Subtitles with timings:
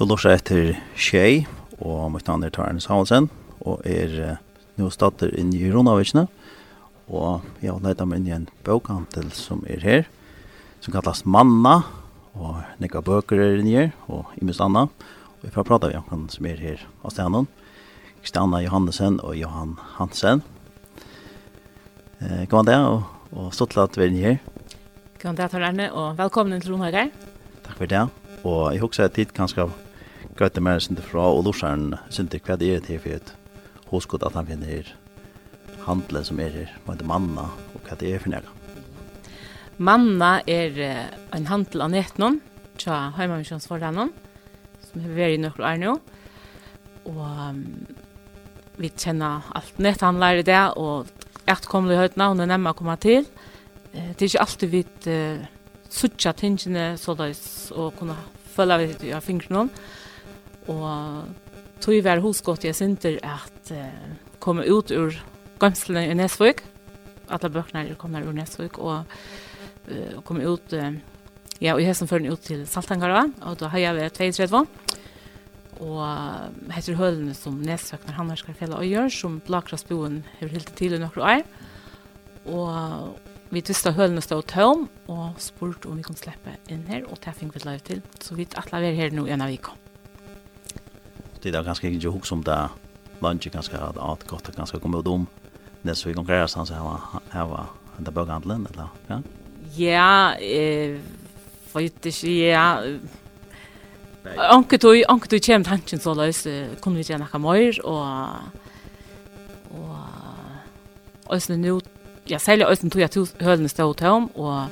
[0.00, 1.42] Du lorser etter Kjei,
[1.76, 3.26] og mitt navn er Tarnes Havelsen,
[3.60, 4.38] og er
[4.80, 6.22] nå stater inn i Ronavikene,
[7.12, 10.06] og jeg har leid meg inn i en bøkhandel som er her,
[10.80, 11.82] som kallas Manna,
[12.32, 16.08] og nekka bøker er inne her, og i minst anna, og vi får prata med
[16.08, 17.44] han som er her av stedet
[18.22, 20.40] Kristianna Johannesen og Johan Hansen.
[22.24, 23.04] Eh, god dag, og,
[23.36, 24.40] og stått til at vi er inne her.
[25.20, 27.12] God dag, Tarne, og velkommen til Ronavikene.
[27.68, 28.08] Takk for det,
[28.48, 29.68] og jeg husker at tid kan skal
[30.38, 33.34] gøyte mer sindi fra, og lorsaren sindi hva det er til for et
[33.90, 34.92] god at han finner
[35.86, 38.52] handle som er her, hva det manna, og hva det er for nega.
[39.80, 40.76] Manna er
[41.34, 42.40] en handel av netnån,
[42.78, 44.12] tja heimamisjonsfordannon,
[44.84, 45.94] som har vært i nøkker år nå,
[47.10, 47.62] og um,
[48.80, 51.08] vi kjenner alt netthandler i det, og
[51.50, 53.26] et kommer i høytene, det er nemme å komme til.
[53.90, 55.48] Eh, det er ikke alltid vi uh,
[55.90, 57.42] suttja tingene så løs
[57.74, 58.16] og kunne
[58.54, 59.72] følge vi av fingrene noen.
[60.68, 61.30] Og
[61.80, 64.10] tog vær hos godt jeg synder at uh,
[64.42, 65.16] komme ut ur
[65.60, 66.64] gamslene i Nesvøk.
[67.30, 70.92] Alle bøkene er kommet ur Nesvøk og uh, komme ut, uh,
[71.60, 74.64] ja, og i som fører ut til Saltangara, og da har jeg vært 32.
[75.80, 76.00] Og
[76.74, 81.00] heter hølene som Nesvøkner han har fjellet og gjør, som Blakrasboen har helt til i
[81.00, 81.44] noen år.
[82.50, 83.16] Og
[83.50, 87.32] vi tvista hølene stod tøm, og spurte om vi kunne slippe inn her, og det
[87.38, 88.02] fikk vi lov til.
[88.20, 89.89] Så vi atler vi her nå en av vi kom.
[91.42, 92.68] Det är ganske ikke hugg som det
[93.22, 95.26] lunch ganska att att gott ganska komma ut om
[95.82, 96.74] nästa vi kan sånn så
[97.32, 97.66] her var
[97.98, 99.22] det bøkhandelen, eller ja.
[99.76, 100.98] Ja, eh
[101.74, 102.82] vet inte ja.
[104.52, 106.46] Onkel tog onkel tog kjem tanken så lös
[106.80, 108.28] kunne vi gärna komma mer og
[109.70, 111.80] och ösnen nu
[112.26, 114.64] ja, særlig ösnen tog jag till höllen stå tom och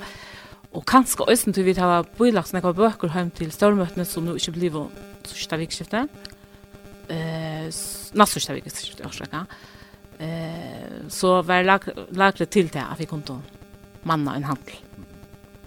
[0.72, 4.34] Og Og kanskje øysen til vi tar bøylagt nekva bøker hjem til størmøtene som nå
[4.36, 4.74] ikke blir
[5.24, 6.10] så større vikskiftet
[7.68, 8.70] eh nästa vecka
[9.06, 9.46] orsaka.
[10.18, 13.22] Eh så var lag lagre till det att vi kom
[14.02, 14.74] manna en handel.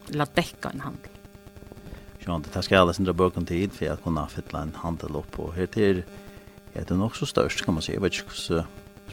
[0.08, 1.12] La täcka en handel.
[2.20, 5.54] Ja, det ska alla sina böcker tid för att kunna fylla en handel upp och
[5.54, 6.04] här till
[6.74, 8.64] är det nog så störst kan man säga vet inte så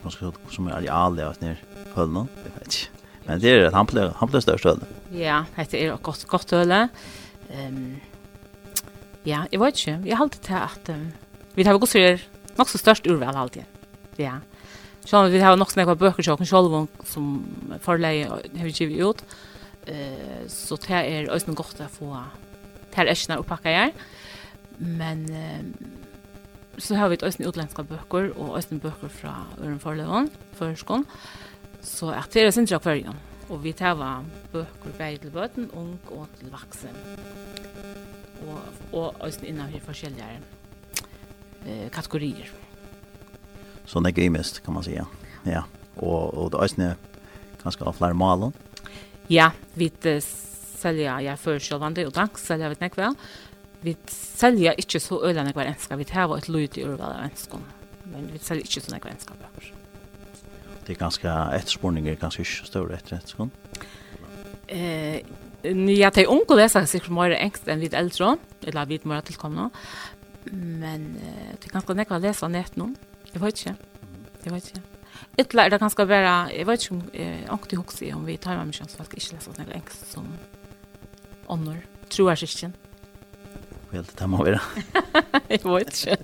[0.03, 1.62] man ska som är areal där ner
[1.94, 2.77] höllen jag vet inte.
[3.25, 4.81] Men det är att han blir han blir störst höll.
[5.10, 6.72] Ja, det är ett gott gott höll.
[6.72, 8.00] Um,
[9.28, 10.09] Ja, jag vet inte.
[10.09, 11.12] Jag har alltid att um,
[11.54, 12.21] vi har gått för
[12.59, 13.65] nok så størst urval alltid.
[14.19, 14.39] Ja.
[15.07, 17.31] Så vi har nok snakka bøker sjokk sjølv som
[17.85, 19.25] forleie har givet ut.
[19.89, 22.13] Eh så det er også godt å få
[22.99, 23.93] det er ikke oppakket pakka jeg.
[24.79, 25.27] Men
[26.79, 31.07] så har vi et øysen utländska bøker og øysen bøker fra Øren Forleven, Førskån.
[31.83, 33.19] Så at det er sin trakk hverjen.
[33.49, 36.95] Og vi tar var bøker bare til bøten, ung og til vaksen.
[38.93, 40.58] Og, og innan vi forskjellige
[41.69, 42.51] eh, kategorier.
[43.84, 45.06] Så det är mest kan man säga.
[45.43, 45.65] Ja.
[45.95, 46.97] Och och det är snä
[47.62, 48.53] ganska av flera malen.
[49.27, 49.93] Ja, vi
[50.78, 53.15] sälja ja för självande och tack sälja vet näkväl.
[53.81, 55.97] Vi sälja inte så öl kvar enska.
[55.97, 57.61] Vi tar ett lut i urval av enskon.
[58.03, 59.33] Men vi sälja inte så näkväl enska.
[60.87, 63.51] Det är ganska efterspårningar ganska stora efter enskon.
[64.67, 65.21] Eh
[65.65, 69.71] Ja, det er unge leser sikkert mer engst enn vi eldre, eller vi mer tilkomne.
[70.53, 72.91] Men uh, det kan ganske nekva lesa nett nå.
[73.32, 73.75] Jeg vet ikke.
[74.44, 74.84] Jeg vet ikke.
[75.38, 78.59] Ytla er det ganske bare, jeg vet ikke om eh, ångte hoksi om vi tar
[78.59, 80.28] med mye kjønnsvalg ikke lesa nekva engst som
[81.50, 81.82] ånder,
[82.12, 82.70] tror jeg ikke.
[83.92, 84.60] Vel, det må være.
[85.53, 86.16] jeg vet ikke.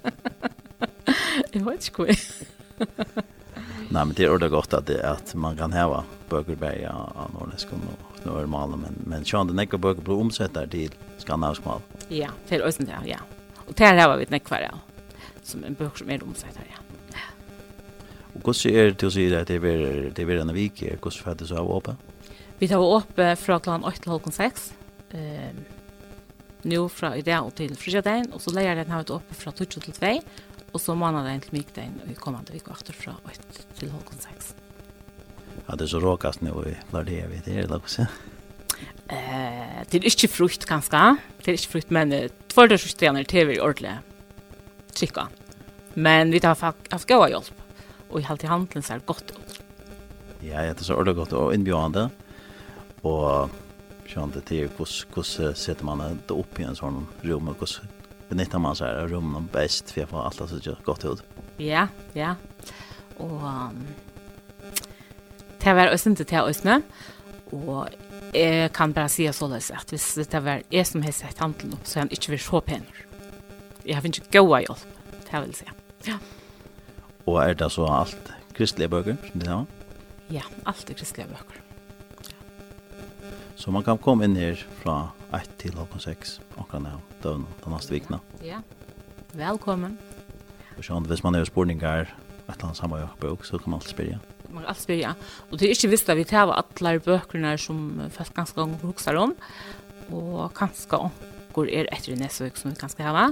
[1.54, 2.16] jeg vet ikke hva.
[3.94, 7.30] Nei, men det er ordentlig godt at, det, at man kan heva bøker bare av
[7.36, 7.84] nordisk og
[8.24, 11.84] normal, men, men sjøen det nekker bøker blir omsettet til skandinavisk mal.
[12.10, 13.20] Ja, til Øystein, ja, ja.
[13.66, 14.80] Og det her var vi nekvar av,
[15.42, 16.80] som en bøk som er omsett ja.
[18.34, 21.38] Og hvordan er det til å si at det er ved denne vik, hvordan er
[21.38, 21.94] det så av åpne?
[22.58, 24.66] Vi tar åpne fra klan 8.30-6,
[25.14, 25.62] um,
[26.64, 29.68] nu fra i dag og til fridagen, og så leier den her oppe fra 2
[29.76, 30.12] til 2,
[30.74, 33.94] og så måneden til mykdagen, og vi kommer til vik og etter fra 8 til
[34.02, 34.52] 8.30-6.
[35.64, 38.08] Ja, det er så råkast nå i det, vet jeg, eller hva
[39.08, 39.53] Eh,
[39.90, 41.02] Det er ikke frukt, kanskje.
[41.40, 43.98] Det er ikke frukt, men uh, tvær systemene tverdørsutstjener til vi ordentlig
[44.94, 45.28] trykka.
[45.94, 47.64] Men vi tar haft gode hjelp,
[48.10, 49.60] og i halte handelen ser godt ut.
[50.44, 52.08] Ja, det er så ordentlig godt og innbjørende.
[53.04, 53.50] Og
[54.08, 57.92] kjønne til hvordan setter man det opp i en sånn rom, og hvordan
[58.30, 61.24] benytter man seg av rommet best, for jeg får alt det ser godt ut.
[61.62, 61.88] Ja,
[62.18, 62.34] ja.
[63.22, 63.84] Og um,
[65.62, 66.80] det var også ikke til å øsne,
[67.54, 67.94] og
[68.34, 71.76] jeg kan bare si så løs at hvis det var jeg som har sett handelen
[71.76, 73.06] opp, så er han ikke vært så penere.
[73.84, 74.84] Jeg har ikke gode hjelp,
[75.28, 75.68] det vil si.
[76.08, 76.18] Ja.
[77.24, 79.66] Og er det så alt kristelige bøker som det har?
[80.32, 81.60] Ja, alt er kristelige bøker.
[82.28, 82.38] Ja.
[83.56, 87.74] Så man kan komme inn her fra 1 til halv 6, akkurat nå, døgn, den
[87.74, 88.20] neste vikna.
[88.44, 88.60] Ja,
[89.34, 89.98] velkommen.
[90.74, 92.08] Og sånn, hvis man er spørninger,
[92.44, 95.14] et eller annet samme bøk, så kan man alltid spørre igjen man kan alltid spyrja.
[95.50, 97.80] Og det er ikke visst at vi tar alle bøkene som
[98.14, 99.34] folk ganske ganger hukser om,
[100.14, 103.30] og kanskje onker er etter i Nesvøk som vi kanskje hava,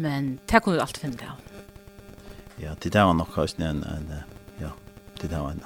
[0.00, 1.48] men det kan vi alltid finne det av.
[2.62, 4.12] Ja, det der var nok høysen en, en,
[4.60, 4.70] ja,
[5.20, 5.64] det der var en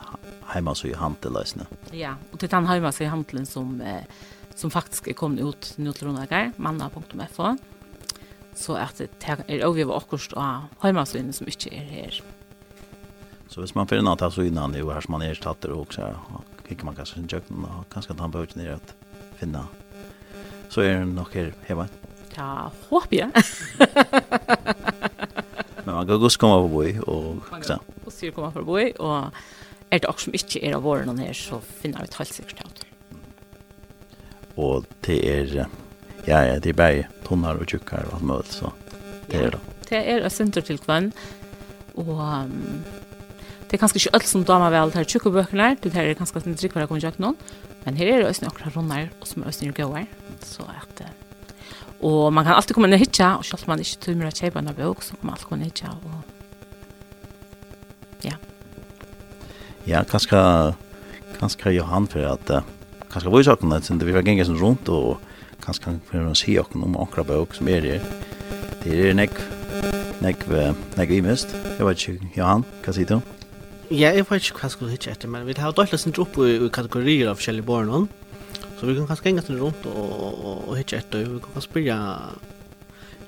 [0.52, 1.66] heimas i handeløsene.
[1.92, 4.06] Ja, og det er den heimas i handelen som, eh,
[4.56, 7.56] som faktisk er kommet ut nå til Rondager, manna.fo,
[8.56, 12.22] så at det er overgivet akkurat av heimasøyene som ikke er her.
[12.22, 12.35] Ja
[13.48, 15.70] Så hvis man finner noe så innan det er jo her som man är erstatter
[15.70, 16.16] och så här
[16.68, 18.94] kickar man kanskje sin kjøkken, og kanskje att han behöver ner att
[19.38, 19.62] finne.
[20.68, 21.88] Så er det nok her hjemme.
[22.36, 23.30] Ja, håper jeg.
[25.84, 27.78] Men man kan godt komme på boi og så.
[28.04, 29.30] Och se komma på boi og
[29.90, 32.66] er det også som ikke er av våren her, så finner vi et helt säkert
[32.66, 32.86] ut.
[34.56, 35.68] Og det er,
[36.26, 38.70] ja, ja, det er bare tonner og tjuckar og alt mulig, så.
[39.30, 39.60] Det er det.
[39.88, 41.12] Det er et synder til kvann.
[41.96, 42.08] og...
[42.08, 42.84] Um,
[43.66, 46.44] Det er kanskje ikke alt som damer vel til tjukke bøkene, det her er kanskje
[46.44, 47.38] litt drikkere kommer til noen,
[47.82, 50.06] men her er det også noen runder, og som er også noen gøyere,
[50.46, 51.02] så at...
[52.06, 54.62] Og man kan alltid komme ned hitja, og selv om man ikke tømmer å kjøpe
[54.62, 56.14] en bøk, så kan man alltid komme ned hitja, og...
[58.22, 58.38] Ja.
[59.88, 60.38] Ja, kanskje,
[61.40, 62.52] kanskje Johan for at,
[63.10, 65.18] kanskje vi saken at vi var gengis rundt, og
[65.64, 65.98] kanskje kan
[66.30, 68.10] vi si okken om akkurat bøk som er her.
[68.84, 69.40] Det er nekk,
[70.22, 73.35] nekk, nekk, nekk, nekk, nekk, nekk, nekk, nekk, nekk, nekk,
[73.86, 76.34] Ja, jeg vet ikke hva jeg skulle hitje etter, men vi har døytlet sin opp
[76.42, 78.08] i, i kategorier av forskjellige barn.
[78.80, 81.22] Så vi kan kanskje gjenga sin rundt og, og, og hitje etter.
[81.22, 81.98] Vi kan kanskje spyrja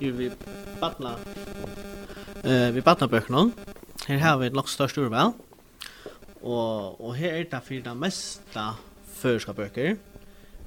[0.03, 0.33] jo vi
[0.81, 1.15] badna
[2.43, 3.45] uh, vi badna bøkene.
[4.09, 5.31] Her har vi et nok størst urval.
[6.43, 8.69] Og, og her er det for det meste
[9.23, 9.95] føreska bøker.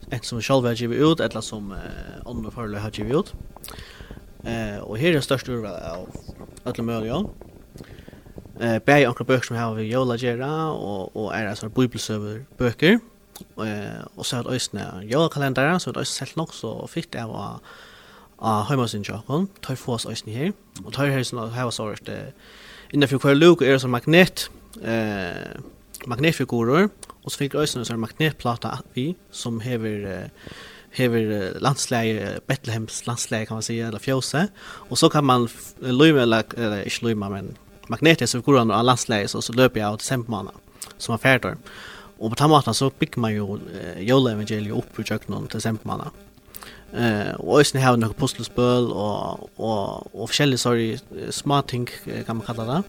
[0.08, 3.36] Enten som vi selv har givet ut, eller som uh, andre forløy har givet ut.
[4.48, 6.08] Uh, og her er det størst urval av
[6.64, 7.26] alle mulige
[8.62, 13.00] eh bæði onkra bøkur sum hava við jóla gera og og er altså bibelsøver bøkur.
[13.58, 17.62] Eh og så er øysna jólakalendara så er selt nok så fitt er og
[18.42, 20.52] a heimasin jakon tøy fos øysna her.
[20.86, 22.34] Og tøy her sum hava så rett
[22.94, 24.50] innan for kvar luk er som magnet
[24.82, 25.56] eh
[26.08, 26.90] magnetfigurer
[27.24, 30.30] og så fikk øysna så magnetplata vi som hever
[30.92, 34.48] hever landsläge Betlehems landsläge kan man säga eller fjose.
[34.90, 35.48] Og så kan man
[35.82, 37.58] lymma eller, eller inte men
[37.92, 40.52] magnetisk över kurvan och landslaget så, så löper jag åt Sempmana
[40.98, 41.58] som har färdor.
[42.22, 43.46] Och på den måten så bygger man ju
[43.78, 44.32] eh, Jola
[44.80, 46.12] upp ur köknen till Sempmana.
[46.94, 51.00] Eh och ösn har några pusselspel och och och olika sorry
[51.30, 51.88] små ting
[52.26, 52.84] kan man kalla det.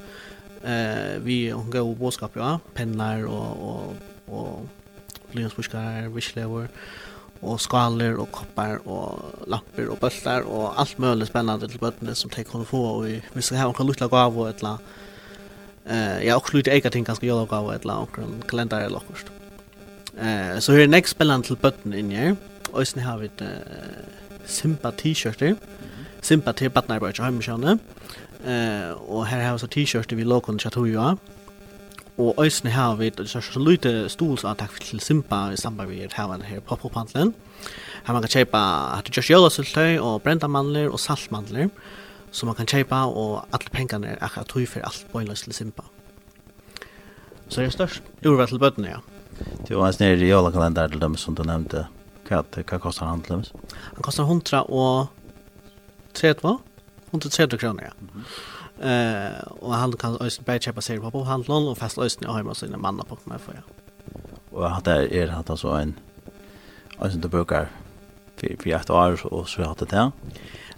[0.72, 3.94] Eh vi har går och boskap ja, pennar och och
[4.26, 4.66] och
[5.32, 6.68] blyantspuskar, vislever
[7.42, 12.30] og skaler og koppar og lampor og bøltar og alt mulig spennende til bøttene som
[12.30, 14.76] de kunne få og vi skal ha noen lutla gav og et etla
[15.86, 19.02] eh, ja, også lutla ega ting ganske jolla gav og et etla noen kalender eller
[19.02, 19.32] okkurst
[20.16, 22.38] eh, så her er nek spennende til bøttene inni her.
[22.72, 25.58] Og sen har vi et uh, Simba t-shirter
[26.22, 27.74] Simba til Batnarbrøy og Heimisjane
[28.46, 31.41] eh, og her har vi så t-shirter vi låkon tjattuja og
[32.18, 36.42] Og øysene har vi et så lite stolsantag til Simba i samband med her han
[36.42, 37.34] her pop-up-handelen.
[38.06, 38.58] Her man kan kjøpe
[38.98, 41.68] at det gjørs jølasøltøy og brenda mandler og saltmandler
[42.32, 45.84] som man kan kjøpe, og alle pengene er akkurat tog for alt bøynløs til Simba.
[47.48, 49.00] Så det er størst urvel til bøttene, ja.
[49.68, 51.86] Det var en snedig jølakalender til dem som du nevnte.
[52.28, 53.68] Hva, hva koster han til dem?
[53.96, 54.24] Han koster
[56.14, 56.58] 30,
[57.12, 57.90] 130 kroner, ja.
[58.00, 58.24] Mm -hmm.
[58.82, 62.54] Eh och han kan ösen bara köpa sig på handlon och fast ösen har hemma
[62.54, 63.62] sina mannar på mig för.
[64.50, 65.94] Och att det är att alltså en
[66.98, 67.68] alltså det brukar
[68.36, 70.10] för för ett år och så har det där.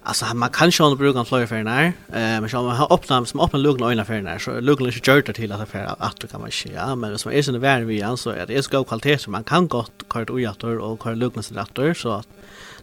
[0.03, 1.85] Alltså man kan ju bruka en flyer för när.
[1.85, 1.93] Eh
[2.41, 5.35] men så man har öppnat som öppna lugna ögon för när så lugna är gjort
[5.35, 6.73] till att affär att du kan man se.
[6.73, 9.45] Ja, men som är sen värn vi alltså är det är så kvalitet så man
[9.45, 12.29] kan gott kort och jator och kort lugna sig rätt så att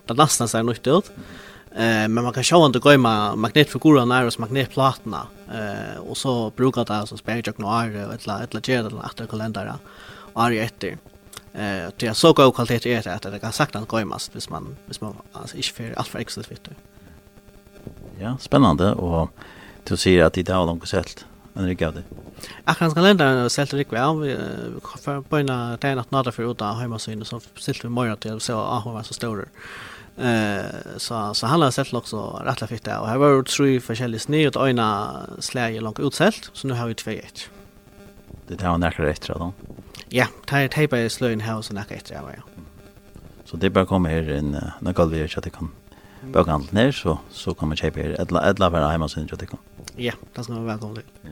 [0.06, 1.10] det lastar sig nytt ut.
[1.10, 1.24] Mm.
[1.76, 5.28] Eh men man kan sjå att det går med magnetfigurer när och.
[5.54, 9.00] Eh och så brukar det alltså spärrjack noir och ett la ett la ger den
[9.00, 9.78] åtta kalendrar.
[10.36, 10.98] Efter.
[11.54, 14.36] Eh det är så god kvalitet är det att det kan sagt att går mest
[14.36, 16.70] hvis man hvis man alltså inte för allt för extra vitt.
[18.20, 19.30] Ja, spännande och
[19.84, 22.04] du ser att det har långt sett en det.
[22.64, 24.38] Akkurat kalendern och selt rik väl vi
[25.02, 28.40] för på en dag natt natta för uta hemma så så silt vi morgon till
[28.40, 29.48] så ah vad så står.
[30.18, 30.66] Eh
[30.98, 34.20] så så han har sett också rättla fitt där och här var det tre forskjellige
[34.20, 37.50] snö och ena släge långt utsält så nu har vi två ett.
[38.48, 39.54] Det tar några efter då.
[40.10, 42.22] Ja, tar tejpa i slöin här och så några efter ja.
[43.46, 45.72] Så det bara kommer här en när går vi att det kan
[46.22, 49.46] bara handla ner så så kommer tejpa här ett ett lavar hemma sen så det
[49.46, 49.60] kan.
[49.96, 51.04] Ja, det ska vara välkommen.
[51.22, 51.30] Ja.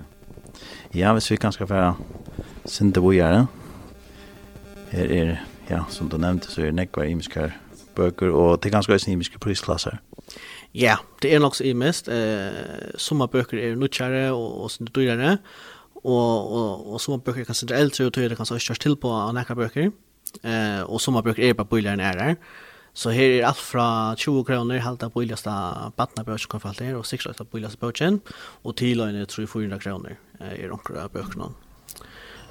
[0.92, 1.96] Ja, hvis vi kan skal være
[2.66, 3.46] sinde vi er,
[4.92, 5.38] her er,
[5.70, 7.54] ja, som du nevnte, så er det nekvar imiskar
[8.00, 10.00] bøker, og det er ganske også imiske prisklasser.
[10.76, 12.08] Ja, det er nok så imist.
[12.08, 15.36] Eh, som bøker er nødkjære og, og sånne dyrere,
[16.04, 19.14] og, og, og som bøker kanskje litt eldre, og tøyere kan så kjøres til på
[19.36, 19.92] nekka bøker,
[20.44, 22.36] eh, og som bøker er bare bøyler enn er her.
[22.94, 25.54] Så her er alt fra 20 kroner, halta bøyligste
[25.98, 28.22] badnabøkken kan falle her, og sikkert av bøyligste bøkken,
[28.64, 31.52] og tiløyene 300-400 kroner eh, er omkring bøkene.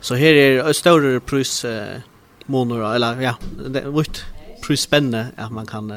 [0.00, 2.02] Så her er større pris eh,
[2.46, 4.24] måneder, eller ja, det er vitt
[4.68, 5.90] otroligt spännande att man kan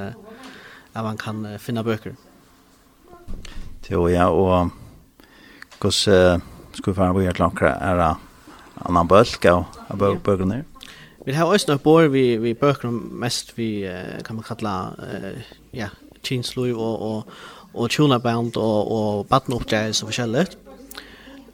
[0.94, 2.16] att man kan finna böcker.
[3.90, 4.70] Jo, ja, och
[5.80, 6.08] kus
[6.74, 8.16] skulle fan vi att lankra är
[8.75, 10.63] annan bölka och böcker ner.
[11.25, 14.94] Vi har också några bor vi vi böcker mest vi kan man kalla
[15.72, 15.88] ja,
[16.24, 17.28] Chinslui och och
[17.74, 20.58] och Chuna Bound och och Button Up Jazz och förskället.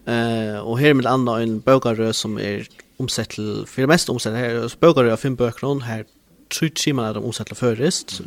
[0.06, 4.34] Eh och här med andra en bökarö som är omsett till för det mesta omsett
[4.34, 6.06] här bökarö av fem böcker hon här
[6.54, 8.20] tre timer er de omsettelig først,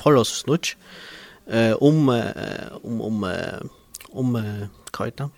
[0.00, 0.74] forholdsvis nødt,
[1.80, 3.24] om, om, om,
[4.12, 5.30] om, hva heter det?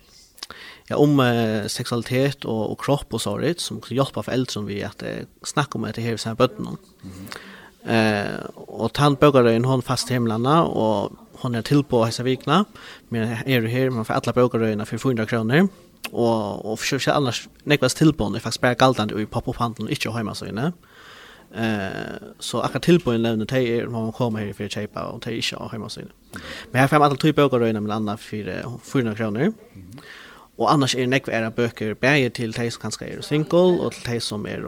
[0.89, 5.01] Ja, om eh, seksualitet og, og kropp og sånt, som kan hjelpe foreldre vi at
[5.05, 6.75] eh, snakke om det her i sine bøttene.
[7.01, 7.23] Mm.
[7.95, 12.63] Eh, og tant bøkere en hånd fast himlene, og hon er til på hese vikna,
[13.09, 15.67] men er du her, man får alle bøkere for 400 kroner,
[16.11, 20.37] og, og for forsøker annars nekvast tilbånd, er faktisk bare galtende i pop-up-handelen, ikke hjemme
[20.37, 20.69] så inne.
[20.69, 20.94] Mm
[21.55, 21.89] Eh
[22.39, 25.41] så akkurat tillbuden lämnar te är man kommer här för att köpa och te är
[25.41, 26.09] inte hemma sen.
[26.71, 29.53] Men här fem alla typer av röna med andra för 400 kronor.
[30.57, 34.03] Och annars är det era böcker bäger till te som kanske är single och till
[34.03, 34.61] te som är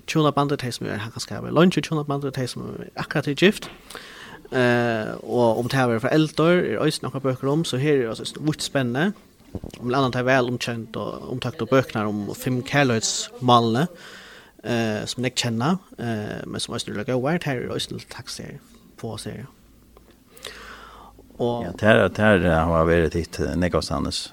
[0.00, 3.36] tuna bandet, te som är kanske är lunch tuna bandet, te som är akkurat i
[3.38, 3.70] gift.
[4.50, 7.92] Eh och om det här är för äldre är det några böcker om så här
[7.92, 9.12] är det alltså vitt spännande.
[9.52, 13.78] Om det landet är väl omkänt och omtakt och böcker om fem kärleksmalne.
[13.78, 14.21] Mm
[14.62, 18.42] eh som jag känner eh men som jag skulle lägga vart här och skulle taxa
[18.96, 19.46] på sig.
[21.36, 24.32] Och ja, där där har varit hit Nikosanes.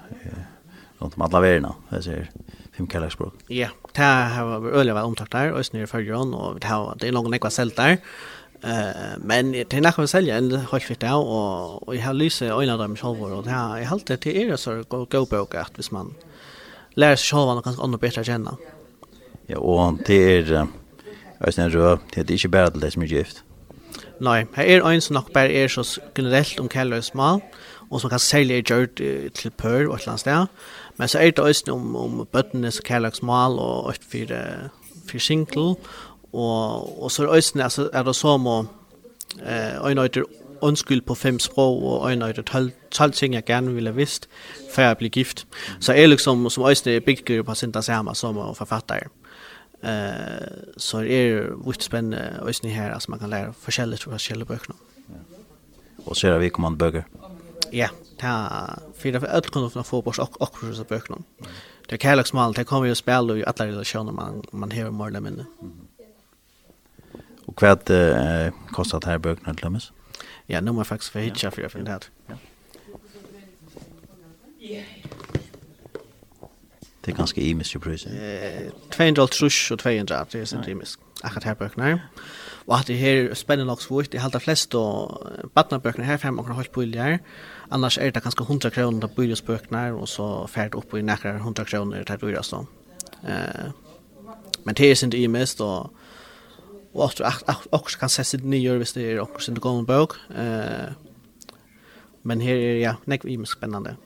[0.98, 2.30] Runt om alla vägarna, jag säger
[2.76, 3.34] fem kallarspråk.
[3.46, 7.12] Ja, det här har varit öliga omtakt där, Östnyr förgrön och det har det är
[7.12, 7.98] någon ekva sält där.
[8.62, 12.46] Eh men det är nästan sälja en högt fitt där och och jag har lyse
[12.46, 15.26] ögonen där med självor och det här jag har alltid till er så gå gå
[15.26, 16.14] bok att vis man
[16.94, 18.56] lär sig själva något ganska annat bättre känna.
[18.60, 18.79] Ja.
[19.50, 20.18] Ja, og det
[20.50, 20.66] er
[21.46, 23.44] Øystein uh, Rød, det er ikke bare til det som er gift.
[24.20, 27.40] Nei, her er en som nok bare er så generelt om kjærløs mal,
[27.90, 29.00] og som kan særlig er gjørt
[29.34, 30.46] til pør og et eller annet sted.
[30.96, 34.68] Men så er det også om, om bøttene som kjærløs mal og et fire,
[35.08, 35.74] fire single,
[36.32, 38.58] og, og så er det også altså, er det som å
[39.42, 40.22] eh, øynøyter
[40.60, 44.28] undskyld på fem språk og øynøyter tolv, tolv ting jeg gerne ville ha visst
[44.74, 45.46] før jeg blir gift.
[45.80, 49.08] Så er liksom som øyne bygger på sin samme som forfatter.
[49.82, 50.46] Eh
[50.76, 54.48] så är det vitt spännande ösn här alltså man kan lära forskjellige tror jag forskjellige
[54.48, 54.74] böcker.
[56.04, 57.04] Og Och så är vi kommandböcker.
[57.72, 61.16] Ja, ta fyra för öll kunde få få på och och så böcker.
[61.88, 65.20] Det kan liksom det kommer ju spel i alla relationer man man hör mer eller
[65.20, 65.44] mindre.
[67.46, 69.92] Och kvad eh kostar det här böckerna til Lummes?
[70.46, 72.10] Ja, nu må jag faktiskt för hitcha för jag finner det.
[72.26, 72.34] Ja.
[74.60, 74.84] Yeah.
[77.04, 78.12] Det er ganske imisk i prøysen.
[78.12, 80.98] Eh, 200 trus og 200, det er sin imisk.
[81.24, 82.00] Akkurat her bøkene.
[82.66, 86.48] Og at det her spennende nok svårt, det halter flest og badnabøkene her, fem og
[86.48, 87.18] en halv på ilje
[87.70, 91.64] Annars er det ganske 100 kroner på bøkene, og så färd opp i nekker 100
[91.64, 92.64] kroner til dyrast så.
[93.28, 93.70] Eh,
[94.64, 95.90] men det er sin imisk, og
[96.94, 100.16] og at også kan sette sitt nye hvis det er også sin gammel bøk.
[100.30, 100.92] Eh,
[102.22, 103.96] men her er ja, nekk imisk spennende.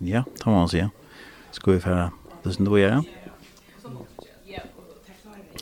[0.00, 0.88] Ja, det må man si, ja
[1.52, 2.10] ska vi föra
[2.42, 3.02] det som du är.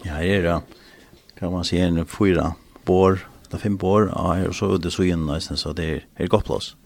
[0.03, 0.63] Ja, det är det.
[1.39, 2.55] Kan man se en fyra
[2.85, 6.31] bor, det fem bor, ja, och så det så igen nästan så det är ett
[6.31, 6.77] gott plats.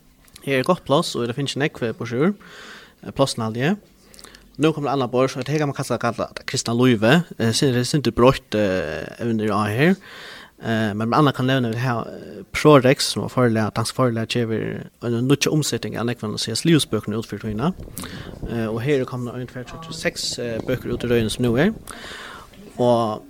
[0.45, 2.35] Det är ett gott plats och det finns en ekve på sjur,
[3.15, 3.75] Platsen aldrig.
[4.57, 7.23] Nu kommer det andra bor så det kan man kalla kalla kristna löve.
[7.39, 8.55] Sen det är inte brått
[9.21, 9.97] under här.
[10.65, 12.05] Eh men andra kan nämna det här
[12.53, 17.27] Prorex som var förlägga att förlägga chever en nutch omsättning av nekvan ses livsböcker ut
[17.27, 17.73] för tvina.
[18.53, 21.73] Eh och här kommer ungefär 36 böcker ut i röjen som nu är.
[22.77, 23.25] Och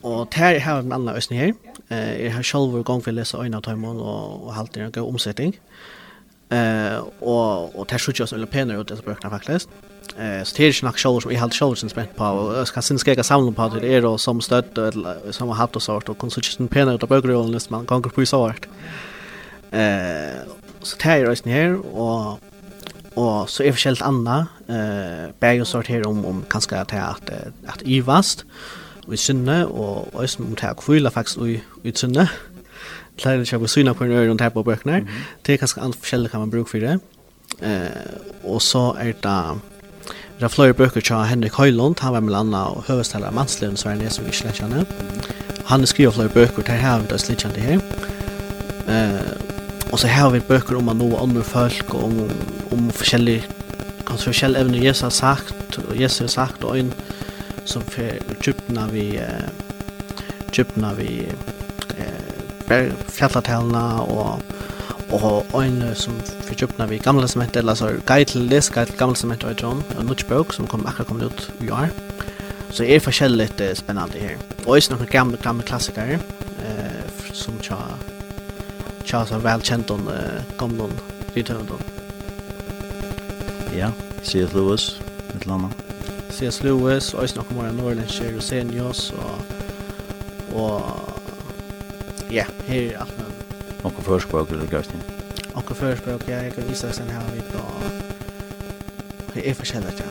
[0.00, 1.54] och här har en annan ösning här.
[1.88, 5.54] Eh er har sjølv gång for lesa av tøymon og og halt en god omsetning.
[6.48, 9.68] Eh och och tar sjutton eller penor ut det så brukar faktiskt.
[10.18, 13.14] Eh så det är snack show som i helt spänt på och ska sen ska
[13.14, 16.18] jag samla på det är då som stöd eller som har haft och sort och
[16.18, 18.68] konsumtion penor ut på grön man kan gå på så vart.
[19.70, 20.38] Eh
[20.82, 22.40] så tar jag resten här och
[23.14, 27.30] och så är förskällt anna eh bär ju sort här om om kanske att att
[27.66, 28.44] att i vast
[29.06, 32.20] och i synne och och som tar kvilla faktiskt i i synne.
[32.22, 32.53] Eh
[33.18, 35.00] klarer ikke å syne på en øre öron här på bøkene.
[35.04, 35.06] Mm.
[35.46, 36.98] Det er ganska alt forskjellig kan man bruke for det.
[37.62, 39.60] Eh og så er det
[40.40, 43.88] Det flere bøker til Henrik Høylund, han var med landa og och av manslön så
[43.88, 44.84] er det som vi ikke kjenner.
[45.66, 47.80] Han skriver flere flöjer böcker till här vi släcker det her.
[48.88, 49.54] Eh
[49.92, 52.30] og så har vi bøker om man nå andra folk og om
[52.72, 53.44] om forskjellige
[54.08, 56.92] kanskje forskjellige evner Jesus har sagt og Jesus har sagt og en
[57.64, 59.20] som för djupna vi
[60.52, 61.26] djupna vi
[62.68, 64.42] bare fjallatælna og
[65.12, 66.16] og ein som
[66.48, 69.84] forkjøpna vi gamla sement eller så guide til les guide til gamla sement og John
[69.96, 71.88] og nutch bok som kom akkurat kom ut i år.
[72.70, 74.36] Så er forskjelligt uh, spennende her.
[74.66, 76.18] Og også noen gamle gamle klassikere
[76.58, 77.76] eh som tja
[79.04, 80.88] tja så vel kjent om uh, gamla
[81.36, 81.68] rytmen.
[83.76, 83.90] Ja,
[84.22, 84.54] C.S.
[84.54, 85.00] Lewis,
[85.34, 85.70] et eller.
[86.30, 86.62] C.S.
[86.62, 89.38] Lewis, og jeg snakker om Norland Sherry Seniors, og,
[90.54, 91.13] og
[92.34, 93.34] ja, her er alt mulig.
[93.84, 95.02] Onkel Førspråk eller Gøystein?
[95.54, 97.62] Onkel Førspråk, ja, jeg kan vise sen her vi på...
[99.34, 100.08] Det er forskjellig, ja.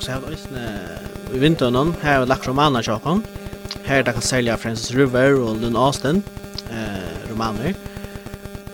[0.00, 0.64] Så jeg har østene
[1.34, 3.22] i vinteren, her har vi lagt romaner til
[3.84, 6.24] Her der kan selja Francis River og Lynn Austin,
[6.70, 7.74] eh, romaner.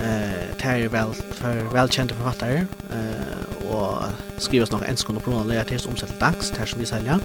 [0.01, 4.03] Eh, det er vel, for velkjente forfattere, eh, og
[4.39, 7.19] skrives nok enskående kroner til som omsett dags, det som vi selja.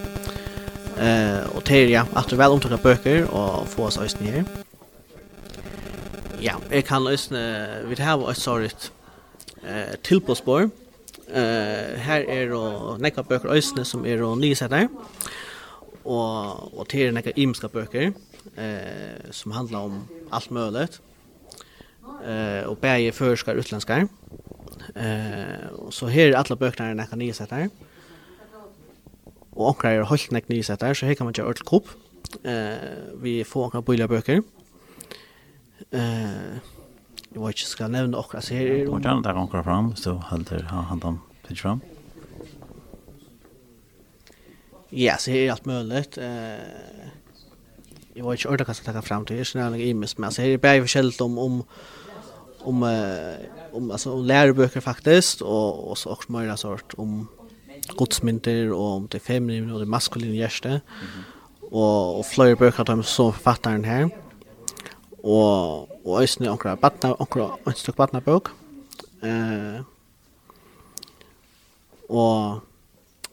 [0.98, 4.44] Eh, og det er, ja, at du vel omtrykker bøker og få oss østene her.
[6.72, 7.40] Jeg kan løsne,
[7.90, 8.86] vi har et sånt
[9.60, 10.70] eh, tilbåsbord.
[11.28, 14.88] Eh, her er det nekka bøker øsne som er nye setter.
[16.06, 18.14] Og, og til er nekka imska bøker
[18.56, 19.98] eh, som handlar om
[20.32, 20.88] alt mulig.
[22.24, 24.08] Eh, og bæge førskar utlenskar.
[24.96, 27.68] Eh, så her er alle bøkene er nekka nye setter.
[29.58, 31.92] Og onkrar er holdt nekka nye setter, så her kan man gjøre ødel kopp.
[32.48, 34.40] Eh, vi får onkra bøyla bøker.
[34.40, 34.61] Eh,
[35.92, 36.56] Eh,
[37.34, 40.12] jag vet inte ska nämna och alltså här är det annat där kommer fram så
[40.12, 41.80] håller han han dem pitch fram.
[44.90, 46.18] Ja, så här är allt möjligt.
[46.18, 46.56] Eh
[48.14, 50.58] Jag vet inte ordet kan ta fram till snälla i miss men så här är
[50.58, 51.64] det bara om om
[52.60, 52.84] om
[53.72, 57.28] om alltså om läroböcker faktiskt och och så också mer sort om
[57.96, 60.70] godsmynter och om det feminina och det maskulina gäste.
[60.70, 61.70] Mm -hmm.
[61.72, 64.10] Och och flera böcker där som författaren här
[65.24, 68.52] og og eisini onkra batna onkra einstak batna bók.
[69.24, 69.82] Eh
[72.10, 72.62] og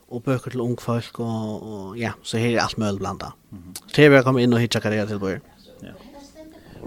[0.08, 3.26] og bøkur til ung folk og, og ja, så her er alt mulig blanda.
[3.50, 3.94] Mm -hmm.
[3.94, 5.40] Så vil komme inn og hitja karriere til bøker.
[5.82, 5.92] Ja.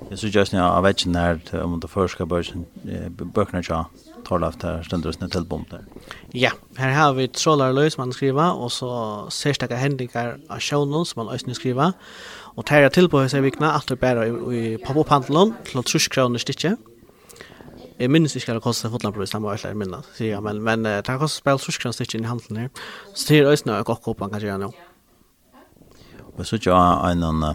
[0.10, 3.86] Jeg synes just nå, jeg vet ikke når om det første bøkene ikke
[4.26, 5.80] tar av det stundresne tilbom der.
[6.34, 8.92] Ja, her har vi trollar løy som man skriver, og så
[9.30, 11.92] sérstaka hendingar av sjånen som man øyne skriver,
[12.56, 16.42] Og det er tilbøy seg vikna, at du bare i pop-up-handelen, til å trusk kroner
[16.42, 16.76] stikje.
[18.02, 20.62] Jeg minnes ikke hva det kostet en fotlandbrød, det var ikke minnet, sier jeg, men,
[20.66, 22.72] men det har kostet spil trusk kroner stikje inn i handelen her.
[23.14, 24.72] Så det er øyne og kokk opp man kan gjøre nå.
[26.38, 26.80] Vi så ikke
[27.12, 27.46] en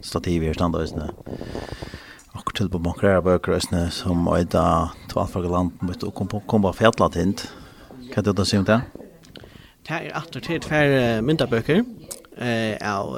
[0.00, 1.10] stativ i stand øyne.
[2.38, 7.48] Akkur til på makrere bøker øyne, som øyda tvalfaget land, og kom på fjallatint.
[8.08, 8.80] Hva er det du sier om det?
[9.88, 11.82] Det er at det er tver myndabøker,
[12.38, 13.16] eh av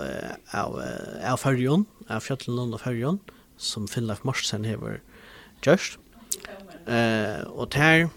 [0.52, 0.80] av
[1.22, 3.20] av Ferjon, av Fjallan og Ferjon
[3.56, 5.00] som Finnlaf Morsen hever
[5.66, 5.98] just.
[6.86, 8.08] Eh og der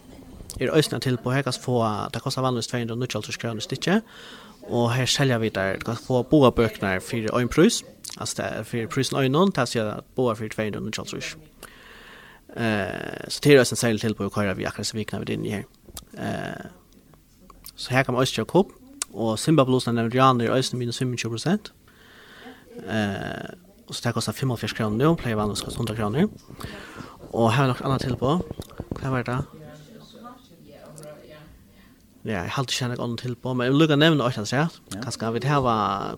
[0.60, 4.04] er øsna til på hekas få det kostar 200 290 kroner stykket.
[4.64, 7.84] Og her selger vi der kan få boa bøkner for en pris.
[8.18, 11.36] Altså det er for prisen øynon, det sier at boa for 290 kroner.
[12.56, 15.46] Eh så det er øsna særlig til på hva vi akkurat så vikna vi inn
[15.46, 15.64] i her.
[16.18, 16.70] Eh
[17.76, 18.83] så her kan man også kjøpe
[19.14, 21.74] Og Simba Blues er nigerianer i øyne minus 25 prosent.
[22.90, 23.50] Eh,
[23.88, 26.30] og så det kostar 45 kroner nå, pleier vanligvis kostar 100 kroner.
[27.34, 28.38] Og her er nok annet til på.
[29.00, 29.42] Hva var det?
[32.24, 34.68] Ja, jeg halte ikke noe annet til på, men jeg vil lukke nevne også, ja.
[35.04, 35.66] Kanskje vi har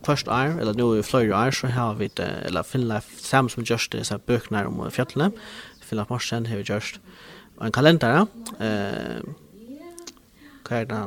[0.06, 3.96] kvart år, eller nå i fløyre år, så har vi, eller finne sammen som gjørst
[3.96, 5.32] det, så bøkene om fjøtlene.
[5.82, 7.00] Finner Morsen har vi gjørs
[7.62, 8.26] en kalender, ja.
[8.62, 9.26] Eh,
[10.66, 11.02] hva er det?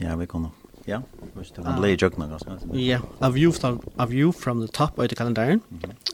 [0.00, 0.48] Ja, vi kan.
[0.84, 1.02] Ja,
[1.34, 1.62] visst det.
[1.64, 2.74] Han lägger jag något sånt.
[2.74, 5.58] Ja, a view from a view from the top av the calendar.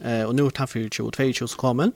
[0.05, 1.93] Eh och nu har han för 22 så kommer.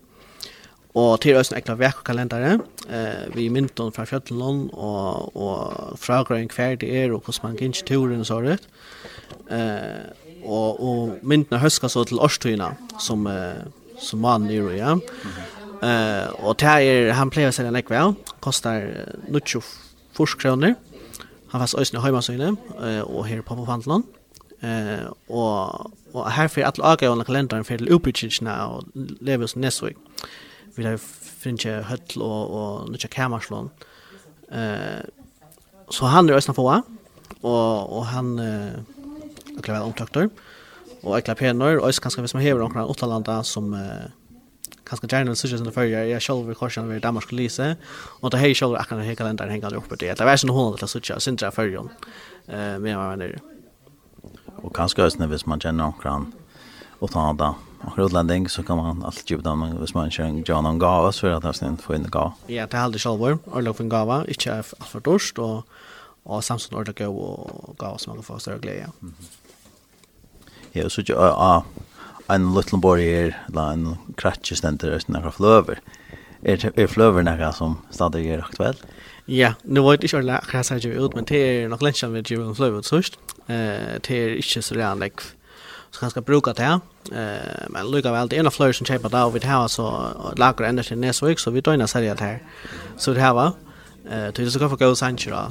[0.95, 2.57] Og til oss en ekla vekkalendare,
[2.91, 7.83] eh, vi mynton fra Fjøtland og, og fragrøyng kvar det er og hvordan man gynns
[7.87, 8.67] turen så rett.
[9.51, 10.11] Eh,
[10.43, 13.63] og, og myntene høska så til årstøyna som, eh,
[14.03, 14.97] som man gjør, ja.
[15.81, 18.83] Eh, og det er, han pleier seg en ekvel, kostar
[19.31, 20.75] 94 kroner
[21.51, 24.05] han fast øysne heimasøyne, eh og her på Pofantland.
[24.63, 29.97] Eh, og, og her fyrir alle avgjørende kalenderen for til utbrytjensene og lever Nesvik.
[30.77, 31.01] Vi har
[31.41, 33.71] finche høtl og, og nødja kamerslån.
[34.53, 35.03] Eh,
[35.91, 36.63] så han er øysne på,
[37.43, 38.79] og, og han eh,
[39.57, 40.29] er vel omtøkter,
[41.03, 44.11] og ekla penor, og øyne kanskje hvis man hever omkring åttalanda som eh,
[44.85, 47.77] kanske gärna så just för förra jag själv vill korsa över Danmark skulle läsa
[48.21, 50.19] och det här själv jag kan hela den hänga upp det.
[50.19, 51.81] Det var sån hon att så tjänar syntra förra
[52.47, 53.39] Eh men vad menar du?
[54.63, 56.33] Och kanske just när vis man känner någon
[56.99, 57.55] och ta då.
[57.81, 61.27] Och utlänning så kan man alltid då man vis man känner John on gava så
[61.27, 62.33] att han får in gava.
[62.47, 65.67] Ja, det hade själv och lov en gava, inte allt för dorst och
[66.23, 68.89] och Samsung order gå och gava som man får större glädje.
[70.73, 71.65] Ja, så jag
[72.35, 75.83] en liten borg her, eller en kratje stender østen av fløver.
[76.43, 78.85] Er, er fløver noe som stadig er aktuelt?
[79.29, 82.23] Ja, nu vet ikke alle akkurat seg gjør ut, men det er nok lenge vi
[82.23, 83.21] gjør en fløver først.
[83.47, 85.23] Eh, det er ikke så redan lekk
[85.91, 86.81] så kan ska bruka det här.
[87.13, 89.69] Eh men lukar väl det är en av flöjer som köper där och vi tar
[89.69, 92.43] så lagar ända till Nesvik, så vi tar sälja det här.
[92.97, 93.53] Så det här var.
[94.11, 95.49] Eh till så kan få gå sanchra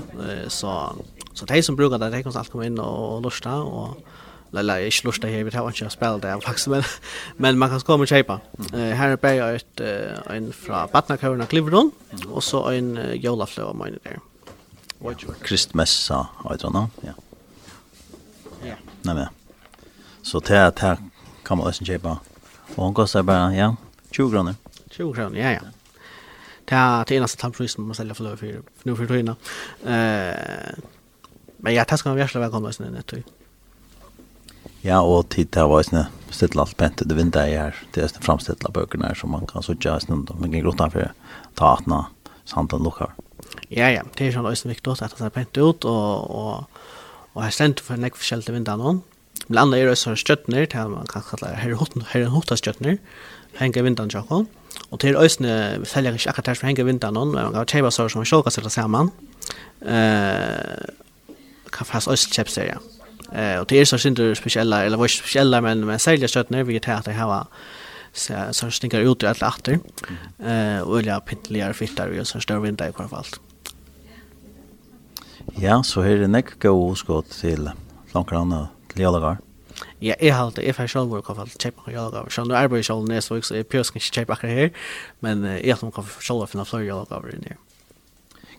[0.48, 0.96] så
[1.34, 3.98] så de som brukar det de kan alltid komma in och lusta och
[4.54, 6.84] Eller är slår det här, vi tar inte jag det faktiskt, men,
[7.38, 8.40] men man kan komma och köpa.
[8.58, 8.82] Mm.
[8.82, 12.32] Uh, här är bara ett, uh, en från Batnakörerna Kliveron, mm.
[12.32, 14.20] och så en uh, Jolaflö av mig där.
[15.00, 15.14] Ja.
[15.42, 16.90] Kristmessa, vet du nå?
[17.02, 17.12] Ja.
[18.64, 18.74] Ja.
[19.02, 19.28] Nej, men.
[20.22, 20.98] Så det här,
[21.44, 22.20] kan man också köpa.
[22.76, 23.76] Och hon kostar bara, ja,
[24.12, 24.56] 20 kronor.
[24.92, 25.62] 20 kronor, ja, ja.
[26.66, 28.38] Det här är nästan tampris man säljer för
[28.84, 29.36] nu för tiden.
[29.84, 30.76] Eh,
[31.58, 33.18] men ja, tack ska man verkligen välkomna sen i netto.
[34.86, 37.80] Ja, og tid til var sånn stille alt pent det vinter jeg her.
[37.96, 40.40] Det er framstille bøkene her som man kan sitte i snudd om.
[40.40, 41.12] Man kan grotta for
[41.60, 42.06] ta atna
[42.48, 43.16] sanden lukkar.
[43.70, 46.84] Ja, ja, det er sånn også viktig at det er pent ut, og, og,
[47.36, 49.02] og her stendt for nekk forskjell til vinter noen.
[49.50, 53.00] Blant annet er også støttner, til man kan kalla det her er hotta støttner,
[53.58, 54.48] henger vinteren til tjokken.
[54.90, 55.54] Og til øsne
[55.90, 58.30] selger ikke akkurat her som henger vinteren noen, men man kan kjøpe sår som man
[58.30, 59.12] sjåker seg sammen.
[59.82, 60.86] Uh,
[61.74, 62.99] kan fast kjøpe seg, ja.
[63.34, 66.50] Eh och det är så synd det speciella eller vad speciella men men sälja kött
[66.50, 67.46] när vi tar att det här
[68.14, 69.80] så så stinkar ut alla åter.
[70.40, 73.26] Eh och ja pittligare fittar och så stör vi inte i alla fall.
[75.56, 77.72] Ja, så här är det näck gå skott till
[78.14, 79.38] långranna till Jalagar.
[80.00, 82.30] Ja, jag har det jeg har selv vært kaffe til kjøpe jordgaver.
[82.30, 84.70] Så nå arbeider jeg nästa vecka så är prøver ikke kjøpe akkurat här.
[85.22, 87.58] men jeg har kaffe selv å finne flere jordgaver inn her.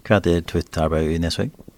[0.05, 1.53] Hva er det i nästa vecka.
[1.53, 1.71] næsvåg?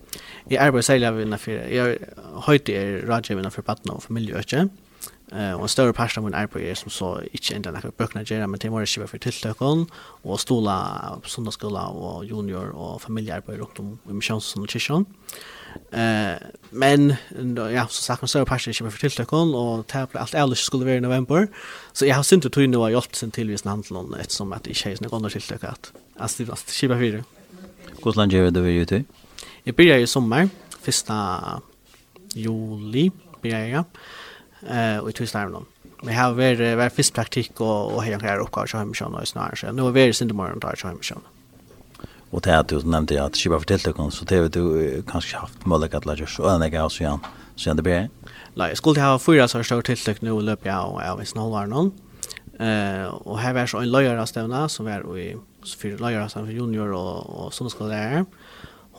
[0.50, 1.98] Jeg arbeider særlig av innenfor, jeg
[2.46, 4.68] høyt er rådgivende for partner og familie ikke.
[5.32, 8.24] Eh och en større part av min arbeid er som så ikke enda några böcker
[8.24, 9.86] göra men det var skriva for tiltøkken
[10.24, 15.06] og stola på sundagsskola og junior og familiearbeid rundt om i missionen og kyrkjøn.
[15.92, 16.36] Eh
[16.70, 17.16] men
[17.56, 20.96] ja så sagt man så pass det för tilltökon och tävla allt ärligt skulle vara
[20.96, 21.48] i november.
[21.92, 24.66] Så jag har synt tog tvinna jag hjälpt sen till vis handeln ett som att
[24.66, 25.92] i tjejen går till tilltökat.
[26.16, 27.24] Alltså det var skriva för det.
[28.00, 29.04] Gotland gör det vi ju till.
[29.64, 30.48] Jag börjar i sommar
[30.82, 31.62] första
[32.36, 33.84] juli, blir
[34.68, 35.56] eh och i Tyskland.
[36.02, 39.72] Vi har varit var fiskpraktik och och hela grejer uppgifter som hemsjön och snarare så
[39.72, 41.20] nu är vi sen imorgon tar jag hemsjön.
[42.30, 45.94] Och det att du nämnde att Shiba fortällde kon så det du kanske haft möjlighet
[45.94, 47.18] att lägga så en gång så igen
[47.56, 48.08] så igen det blir.
[48.54, 51.66] Nej, jag skulle ha fyra så stort tilltag nu löp jag och jag visst några
[51.66, 51.92] någon.
[52.58, 55.36] Eh och här var så en lärare stävna som var i
[55.82, 58.18] fyra lärare som junior och och som skulle lära.
[58.18, 58.24] Eh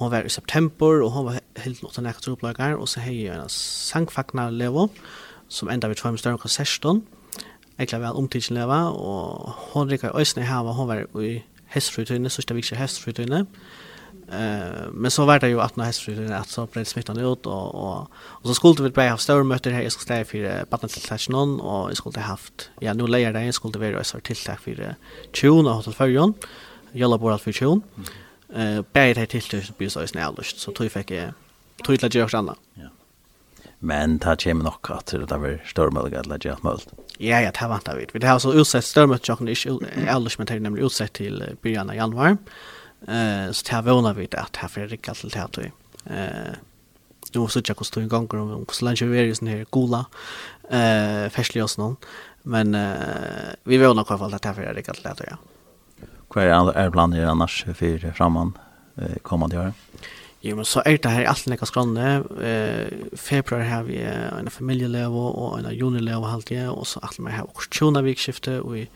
[0.03, 3.27] hon var i september og hon var helt något en ekstra upplagar og så hej
[3.31, 4.89] en sangfagnar levo
[5.49, 7.01] som enda vid två större
[7.77, 11.43] Eg Jag um väl omtidsen leva og hon rikar øysni här var hon var i
[11.65, 12.75] hästfrutunne så ska vi se.
[14.31, 17.75] Eh men så var det jo at når hästfrutunne at så blev smittan ut og
[17.75, 18.07] og
[18.41, 21.01] og så skulle vi bara ha större møter her jag skulle ställa för barnen till
[21.01, 24.95] sessionen og eg skulle haft ja no leier det jag skulle vara så tilltag för
[25.33, 26.33] tjuna hotell förjon.
[26.93, 27.81] Jalla borat för tjuna.
[27.95, 28.05] Mm
[28.55, 31.33] eh bäget det till så blir så snällt så tror jag fick jag
[31.85, 32.55] tror jag lägger också.
[32.73, 32.83] Ja.
[33.79, 36.81] Men ta kommer nog att det där var stormöjligt att lägga ett mål.
[37.17, 38.19] Ja, ja, det väntar vi.
[38.19, 41.89] Vi har så utsett stormöjligt jag inte alls men det är nämligen utsett till början
[41.89, 42.37] av januari.
[43.07, 45.71] Eh så det vånar vi att här för Rickard till här tror
[46.05, 46.17] jag.
[46.17, 46.53] Eh
[47.33, 49.65] nu måste jag kosta en gång om om så länge vi är ju sån här
[49.69, 50.05] gola
[50.69, 51.95] eh färsliga oss någon.
[52.41, 52.93] Men eh
[53.63, 55.37] vi vill nog i alla fall att här för Rickard till här tror jag
[56.33, 58.55] hva er, er planer annars for framman
[58.97, 59.73] eh, kommande år?
[60.43, 62.07] Jo, men så er det her alt nekka skranne.
[62.43, 67.45] Eh, februar har vi en familieleve og en junileve halvdige, og så alt med her
[67.47, 68.87] auksjoner vikskifte og i,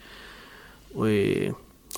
[0.96, 1.52] og i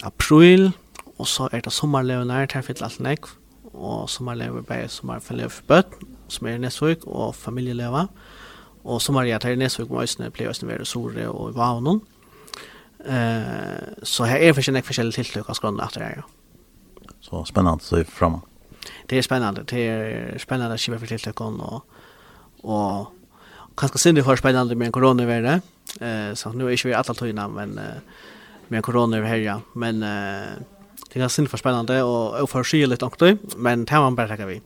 [0.06, 0.69] april,
[1.17, 3.32] og så er det sommerleve nær, der fyller alt nekk,
[3.73, 5.97] og sommerleve bare sommerleve for bøtt,
[6.30, 8.06] som er i Nesvøk, og familieleve.
[8.84, 12.04] Og sommerleve er i Nesvøk må øsne bli øsne være sore og i Vavnån.
[12.04, 12.19] Mm
[13.06, 16.24] Eh så här är försen olika tilltag av grunda efter det här.
[17.22, 18.44] Så spännande så framåt.
[19.06, 19.64] Det är spännande.
[19.64, 21.86] Det är spännande att kiva för tilltag och
[22.62, 23.14] och
[23.78, 25.62] kanske synd det har spännande med corona det.
[26.06, 27.80] Eh så nu är inte vi alla tog men
[28.68, 30.48] med corona över här men eh
[31.14, 34.62] det är synd för spännande och oförskilligt också men det man bara tacka vi.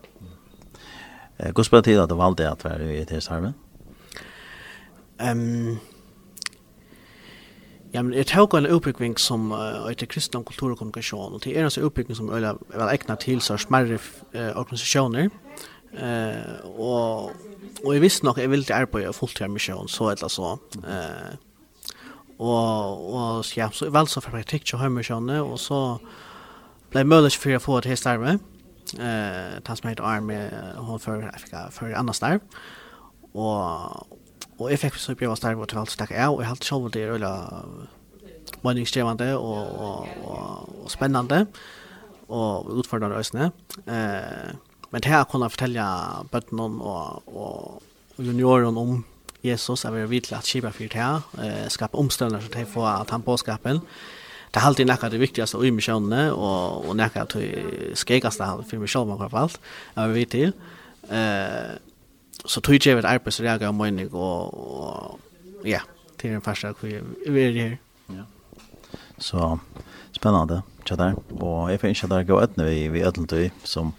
[1.38, 3.54] Eh går spelar tid att valde att vara i det här.
[5.18, 5.78] Ehm
[7.94, 11.52] Ja, men jeg tar en utbygging som uh, heter kristendom, kultur og kommunikasjon, og det
[11.54, 14.00] er en utbygging som er vel egnet til så smerre
[14.34, 15.30] uh, organisasjoner,
[16.02, 17.36] uh, og,
[17.84, 20.56] og jeg visste nok jeg ville til arbeid og fulltid misjon, så eller så.
[20.82, 21.36] Uh,
[22.40, 25.84] og, og ja, så jeg valgte for praktikk til høymisjonene, og så
[26.90, 28.42] ble jeg mulig for å få et helt arbeid,
[28.98, 30.42] uh, han som heter Arme,
[30.82, 32.42] hun for fikk for andre der,
[33.38, 34.18] og
[34.60, 37.04] og jeg fikk så bra starve til alt stakk jeg, og jeg halte selv det
[37.04, 37.34] er veldig
[38.64, 41.46] meningskrevende og, og, og, og spennende,
[42.30, 43.52] og utfordrende øsene.
[43.88, 44.54] Eh,
[44.92, 45.88] men det her kunne jeg fortelle
[46.32, 49.00] bøttene og, og junioren om
[49.44, 53.12] Jesus, jeg vil vite at kjipa fyrt her, eh, skape omstøvner som de får at
[53.12, 53.82] han påskapen.
[54.54, 59.18] Det er alltid nekka det viktigaste i misjonene, og, og nekka det skregaste for misjonen
[59.18, 59.58] i hvert fall,
[59.98, 60.54] jeg vil vite til.
[61.10, 61.74] Eh,
[62.46, 65.20] så tog jag ett arbete så jag gav mig och
[65.64, 65.80] ja,
[66.18, 67.78] till den första vi är här.
[68.08, 68.24] Ja.
[69.18, 69.60] Så
[70.12, 73.94] spännande tja där och jag finns ikke at det går etne vi, vi ødeltøy som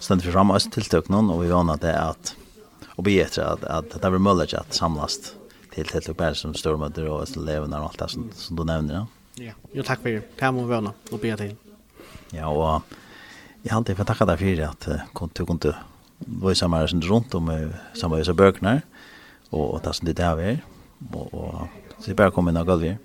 [0.00, 2.36] stender for samme tiltøk någon och vi vannet det at,
[2.96, 5.34] og vi etter att at det blir mulig at samlast
[5.74, 9.06] till tiltøk bare som stormöter och levende och allt det som, som du nämner Ja,
[9.44, 9.52] ja.
[9.72, 10.38] jo tack för det.
[10.38, 11.56] Det må vi vana och be till
[12.32, 12.82] Ja, og
[13.62, 15.74] jeg har alltid fått takka deg for at uh, du kunne
[16.18, 18.82] var ju samma som runt om samma så böknar
[19.50, 20.58] och och tas det där vi
[21.12, 21.68] och och
[22.00, 22.96] så bara kom in och galvi.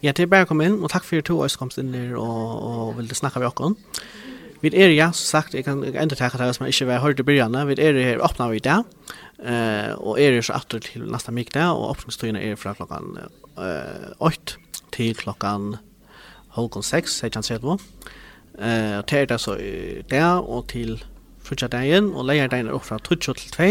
[0.00, 2.98] Ja, det bara kom in och tack för er två årskomst in där och och
[2.98, 3.74] vill det snacka vi också.
[4.60, 7.66] Vi er ja, som sagt, jeg kan inte ta det som inte var i början.
[7.66, 8.84] Vi er her åpna vi där.
[9.38, 13.18] Eh och är så atter til nästa mick där og åpningstøyene er fra klokken
[13.58, 14.56] eh 8
[14.92, 15.76] til klokken
[16.48, 17.78] halvkon 6, säger han själv.
[18.58, 19.54] Eh och det så
[20.10, 21.04] där och till
[21.48, 23.68] frutja dagen, og leier dagen er opp fra 12 til 2,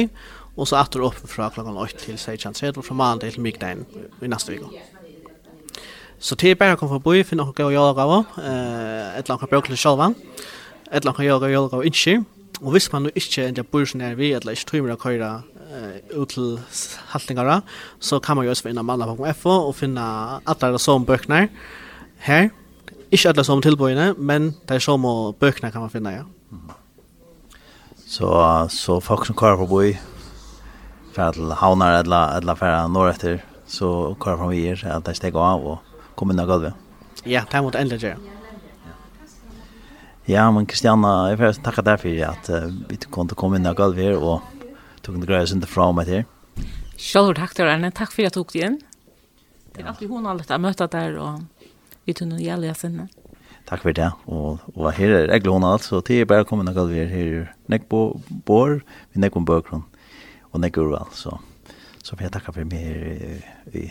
[0.58, 3.86] og så atter opp fra klokken 8 til 16.30, og fra mandag til mykdagen
[4.22, 4.80] i neste vik.
[6.20, 9.78] Så det er bare å komme forbi, finne noen gode jordgaver, et eller annet bøkene
[9.78, 10.10] sjølva,
[10.90, 12.16] et eller annet jordgaver ikke,
[12.64, 15.30] og hvis man ikke er bor så er vi, eller ikke tøymer å køyre
[16.16, 16.58] ut til
[17.12, 17.62] haltingere,
[18.00, 20.02] så kan man jo også finne mandag.fo og finne
[20.42, 21.48] alle de som bøkene
[22.26, 22.50] her.
[23.12, 25.06] Ikke alle som tilbøyene, men de som
[25.40, 26.24] bøkene kan man finne, ja.
[26.24, 26.87] Mm -hmm.
[28.08, 30.00] Så så folk som kör på boy
[31.14, 35.14] för att havnar eller eller färra norr efter så kör från vi är att det
[35.14, 35.80] steg av och
[36.16, 36.74] kommer ner golvet.
[37.24, 38.18] Ja, det mot ändra det.
[40.26, 43.74] Ja, men Kristianna, jag får tacka dig för att uh, vi kunde komma in i
[43.74, 44.42] golvet och
[45.02, 46.24] tog en grej som inte från mig till.
[46.98, 48.82] Själv tack till Arne, tack för att du tog dig in.
[49.74, 51.40] Det är alltid hon alltid att möta där och
[52.04, 53.08] vi tog nog gärna sinne.
[53.14, 53.27] Ja.
[53.68, 54.08] Takk for det.
[54.32, 57.50] Og, og her er reglene alt, så det er bare kommet noe vi er her.
[57.68, 58.02] Nek på
[58.48, 58.80] bor,
[59.12, 59.84] vi nek på bøkron,
[60.54, 61.10] og nek urval.
[61.12, 61.36] Så,
[62.00, 63.90] så vil jeg takke for meg her i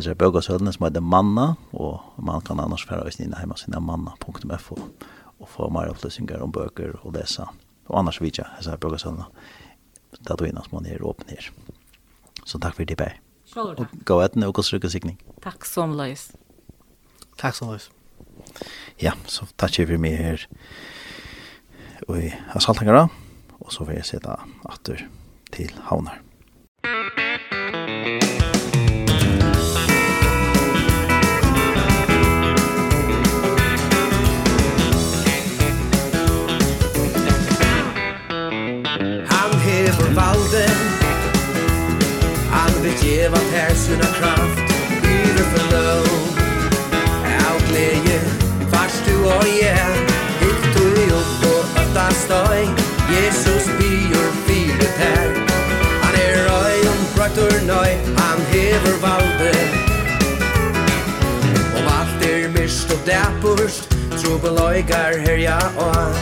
[0.00, 4.78] Ezra Bøgasødene, som heter Manna, og man kan annars fære oss inn hjemme sin manna.fo
[5.40, 7.46] og få mer opplysninger om bøker og lese.
[7.88, 9.28] Og annars vet jeg, jeg Ezra Bøgasødene,
[10.26, 11.52] da du innan som man er åpen her.
[12.44, 13.14] Så takk for det, Bær.
[13.50, 13.94] Sjølv takk.
[13.94, 15.18] Og gå etter noe og sikning.
[15.42, 16.30] Takk som løs.
[17.38, 17.90] Takk som løs.
[19.00, 20.46] Ja, så takk jeg for meg her
[22.08, 23.06] og i Asaltangara,
[23.60, 24.34] og så vil jeg sette
[24.68, 25.04] atter
[25.54, 26.20] til Havnar.
[39.30, 40.66] Han hever valde
[42.50, 44.72] han vil djeva persuna kraft,
[45.06, 46.08] yre for lov,
[47.46, 48.09] av gleje
[49.24, 49.92] oh yeah
[50.40, 52.64] Hittu i opp og ötta støy.
[53.10, 55.30] Jesus byr fire tær.
[56.02, 59.52] Han er røy om brøttur nøy Han hever valde
[61.78, 66.14] Om alt er mist og dæpurst Trobeløygar herja og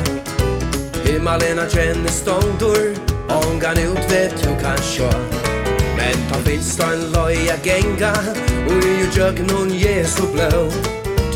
[1.05, 5.11] Himmalena kjenner ståndur Ongan ut vet du kan sjå
[5.97, 8.13] Men ta finst en loja genga
[8.69, 10.69] Og i jo jøgnon Jesu blå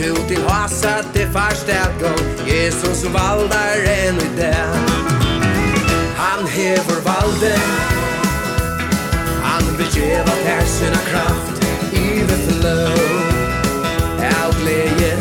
[0.03, 1.29] tu til hasa til
[1.67, 2.13] det gå
[2.47, 4.55] Jesus valdar en i det
[6.17, 7.55] Han hever valde.
[9.43, 12.99] Han vil geva persina kraft i det flow
[14.43, 15.13] Av glede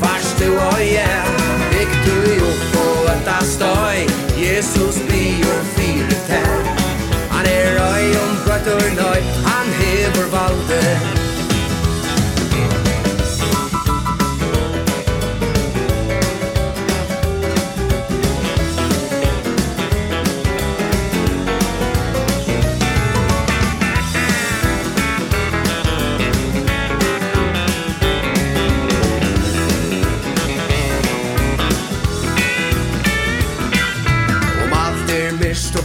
[0.00, 1.26] fast du och jag
[1.70, 6.60] Fick du jo på ett astoj Jesus blir fyrt här
[7.30, 9.20] Han er røy om brötter nøy.
[9.44, 11.19] Han hever valde.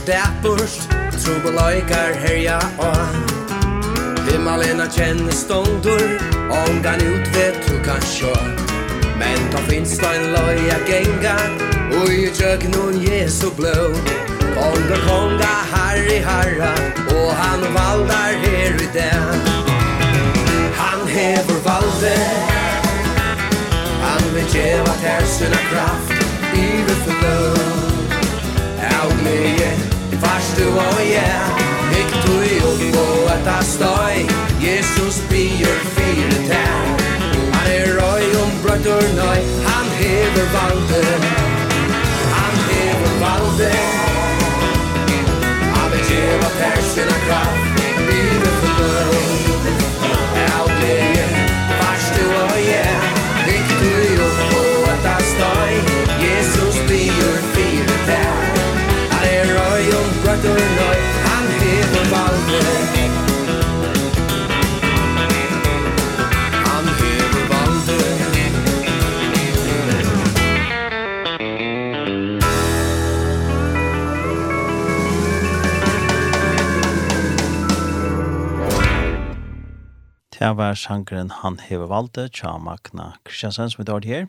[0.08, 0.90] dæpurst
[1.24, 3.36] Trubelaikar herja on.
[4.28, 6.20] Himmalena kjenner ståndur
[6.52, 8.34] Ångan utvet du kan sjå
[9.20, 11.36] Men ta finst da en loja genga
[12.02, 13.76] Ui tjøk nun Jesu blå
[14.56, 16.74] Konga konga harri harra
[17.16, 19.50] Og han valdar her i den
[20.82, 22.16] Han hever valde
[24.06, 26.16] Han vil djeva tersina kraft
[26.54, 27.38] Ivet for blå
[28.94, 31.42] Av glede Forstår jeg,
[31.94, 34.18] jeg tog jo på at jeg støy
[34.68, 36.84] Jesus bier fire tær
[37.56, 41.04] Han er røy om brøtter nøy Han hever valde
[42.36, 43.72] Han hever valde
[45.76, 47.84] Han vil gjeva persina kraft.
[48.08, 49.76] Livet for døy
[50.60, 51.45] Outleje
[60.46, 62.60] Norrløy, han hever valde
[66.66, 67.98] Han hever valde
[80.40, 84.28] Det var sangren Han hever valde, tja Magna Kristiansen som vi tar her.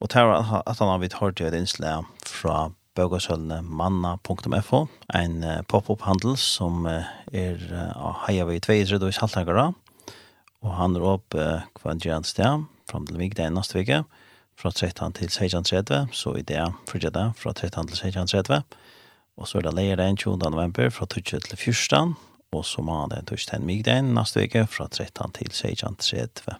[0.00, 5.36] Og det var at han har vidt hørt til et innslag fra bøkasølene manna.fo, en
[5.68, 7.60] pop-up-handel som er
[7.94, 9.66] av Heiavei 2 i Tredje og Saltangara,
[10.64, 13.92] og han er opp hver en sted, fram til vik, det neste vik,
[14.56, 18.62] fra 13 til 16.30, så i det frydje det, fra 13 til 16.30,
[19.36, 20.38] og så er det leier den 20.
[20.48, 22.14] november fra 20 til 14,
[22.56, 26.56] og så må det torsdag til migdagen neste vik, fra 13 til 16.30.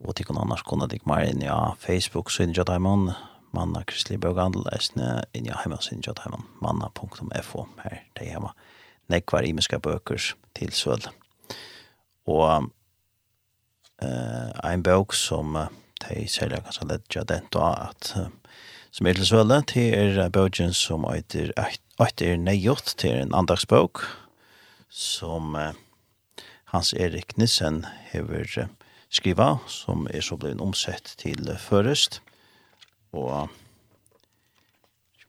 [0.00, 3.10] Og til annars kunne det mer inn i ja, Facebook, så inn i Jotaimon,
[3.56, 8.52] manna kristelig bøk andelesne inn i heimansin jat heimann manna.fo her det er hjemme.
[9.10, 11.02] Nekvar imiska bøkers til søl
[12.30, 12.70] og
[14.02, 15.66] uh, ein bøk som uh,
[16.04, 18.28] de selja kanskje ledja den da at uh,
[18.90, 21.52] som er til søle til er bøkjen som eitir
[22.00, 24.04] eitir neiot til en andagsbøk
[24.90, 25.72] som uh,
[26.70, 28.70] Hans Erik Nissen hever uh,
[29.10, 32.22] skriva som er så blevet omsett til uh, først
[33.12, 33.48] og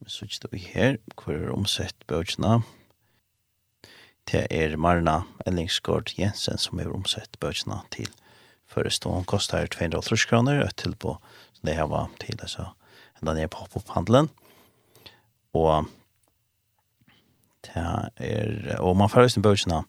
[0.08, 2.62] som er det vi her, hvor er omsett bøkene.
[4.32, 8.10] Det er Marna Ellingsgård Jensen som er omsett bøkene til
[8.72, 9.12] forestå.
[9.12, 11.18] Hun koster 230 kroner, et til på
[11.66, 12.72] det her var til, altså,
[13.22, 14.30] enda ned på pop-handelen.
[15.54, 15.86] Og
[17.66, 19.84] det er, og man får høyeste bøkene,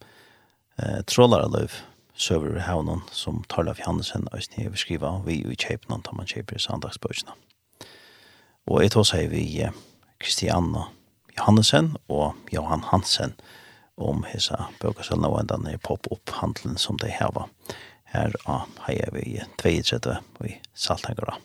[0.79, 1.79] eh, trålare løv,
[2.15, 6.59] søver i havnen, som Tarlaf Johansen og jeg skriver, vi i kjøpene, tar man kjøper
[6.61, 7.33] sandagsbøkene.
[7.33, 7.52] Mm.
[8.71, 9.45] Og jeg tar seg vi
[10.23, 10.87] Kristianna
[11.37, 13.35] Johannesen og Johan Hansen
[14.01, 17.49] om hese bøkerselene og enda ned pop-up-handelen som de heva.
[18.13, 18.35] Her
[18.87, 21.39] heier vi 32 i Saltengara.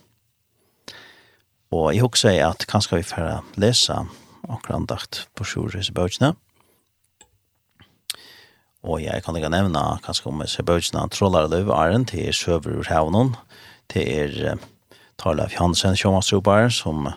[1.72, 3.96] Og jeg husker at kanskje vi får lese
[4.48, 6.34] akkurat andakt på Sjures bøkene.
[8.88, 12.88] Og jeg kan ikke nevne kanskje om Sjures bøkene trollar løv er til søver ur
[12.88, 13.34] havnen.
[13.92, 14.58] Det er
[15.18, 17.08] Tarleif Jansen, sjåmanstrupar, som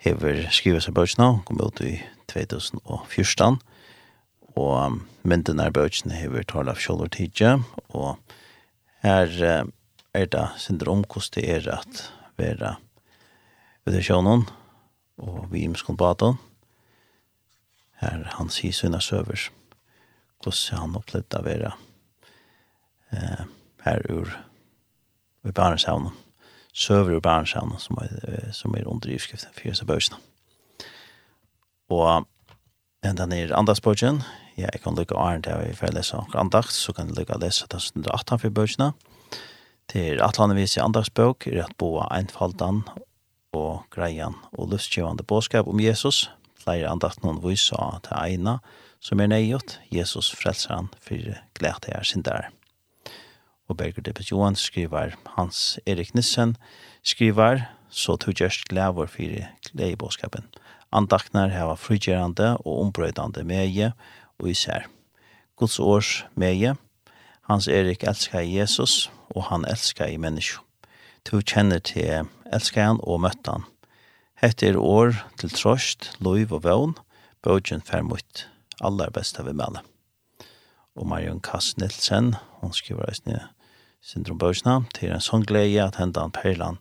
[0.00, 1.98] hever skrivet seg bøtsna, kom ut i
[2.32, 3.58] 2014,
[4.54, 4.96] og um,
[5.28, 7.58] mynden er bøtsna hever Tarleif Kjolver Tidje,
[7.92, 8.16] og
[9.04, 9.68] her uh,
[10.16, 12.02] er det syndrom hvordan det er at
[12.40, 12.74] være
[13.84, 14.48] ved sjånen,
[15.20, 16.40] og vi imskon baden,
[18.00, 19.50] her han sier sønne søvers,
[20.40, 21.76] hvordan han opplevde å være
[23.12, 23.44] eh,
[23.84, 24.32] her ur
[25.44, 26.23] i Barenshaunen
[26.74, 27.20] søver ur
[27.78, 30.18] som er, som er under drivskrift for disse børsene.
[31.90, 32.26] Og
[33.04, 34.22] enda andra andagsbøkken,
[34.56, 37.42] ja, jeg kan lykke åren til jeg får lese noen så kan jeg lykke å
[37.42, 38.92] lese det som er 18 for børsene.
[39.92, 42.82] Til atlandevis i andagsbøk er at boa einfaldan
[43.54, 48.58] og greian og lustgjøvande båskap om Jesus, flere andakt noen viser til eina,
[49.04, 51.20] som er nøyot, Jesus frelser han for
[51.54, 52.48] glede er sin der.
[53.68, 56.56] Og Berger Dippes Johan skriver, Hans Erik Nissen
[57.02, 60.44] skriver, så to gjerst glævor fyrir gleibåskapen.
[60.92, 63.92] Andaknar heva frugerande og ombrøydande meie
[64.38, 64.88] og især.
[65.56, 66.74] Guds års meie,
[67.48, 70.62] Hans Erik elskar Jesus, og han elskar i menneskje.
[71.28, 73.66] To kjenner til elskar han og møtte han.
[74.40, 76.94] Hette er år til trost, lov og vøvn,
[77.44, 78.46] bøtjen fermutt,
[78.80, 79.84] aller beste vi mæle.
[80.96, 83.40] Og Marion Kass Nilsen, hun skriver eisne,
[84.04, 86.78] syndrombøsene til en sånn glede at hendan perlan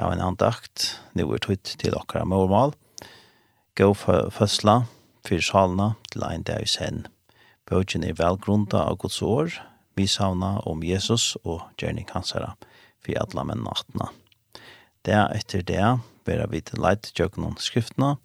[0.00, 2.74] av en andakt, nå er tøyt til okkara målmål,
[3.76, 4.82] gå fødsla,
[5.26, 7.04] fyr salna til ein dag i sen.
[7.68, 9.56] Bøtjen er velgrunda av Guds år,
[9.96, 12.54] vi savna om Jesus og gjerning hansara,
[13.04, 14.10] fyr alla menn nattna.
[15.04, 15.96] Det etter det,
[16.26, 18.16] vera vi til leit tjøkken om skriftene,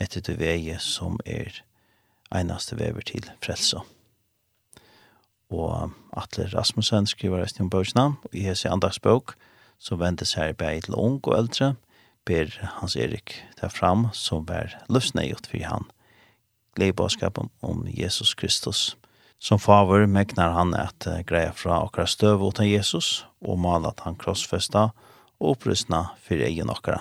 [0.00, 1.62] etter det vei som er
[2.34, 3.82] einaste vever til frelse
[5.50, 9.34] og Atle Rasmussen skriver resten om bøkene, og i hese andagsbøk,
[9.80, 11.74] så venter seg bare til ung og eldre,
[12.28, 15.86] ber Hans Erik ta fram som var løsnegjort for han.
[16.76, 18.96] Glede bådskapen om Jesus Kristus.
[19.40, 24.90] Som favor meknar han at greia fra okra støv utan Jesus, og malat han krossfesta
[25.40, 27.00] og opprystna for egen okra.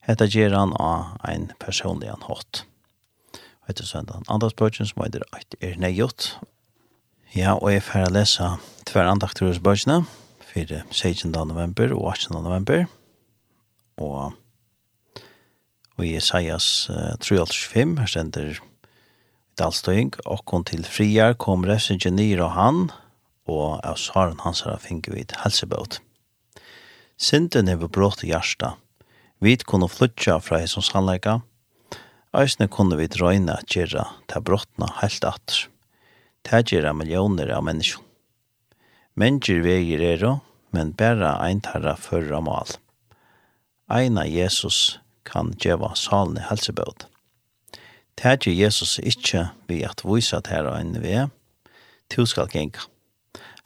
[0.00, 2.64] Hetta gjer han av ein personlig anhått.
[3.68, 6.36] Hetta søndan andagsbøkjen som er «Eit er nøyot,
[7.34, 8.52] Ja, og jeg får lese
[8.86, 10.04] tver andakter hos bøkene
[10.46, 11.32] for 16.
[11.34, 12.38] november og 18.
[12.38, 12.86] november.
[13.98, 14.32] Og,
[15.96, 18.62] og i Isaias uh, 3.5, her sender
[19.58, 22.80] dalstøying, og kom til friar kom refsingen nyr og han,
[23.50, 26.00] og av svaren hans har finket vidt helsebøt.
[27.16, 28.76] Sinten er brått i hjertet.
[29.40, 31.40] Vi kunne flytja fra hans sannleika.
[32.36, 35.66] Eisne kunne vi drøyne at gjerra til brottna helt atter
[36.46, 38.02] tægjera millioner av mennesker.
[39.18, 40.34] Mennesker veier er det,
[40.76, 42.70] men bare ein tarra førra mal.
[43.90, 47.06] Eina Jesus kan djeva salen i helsebød.
[48.16, 51.26] Tægjer Jesus ikkje vi at vysa tæra en vei,
[52.08, 52.86] tu skal genga.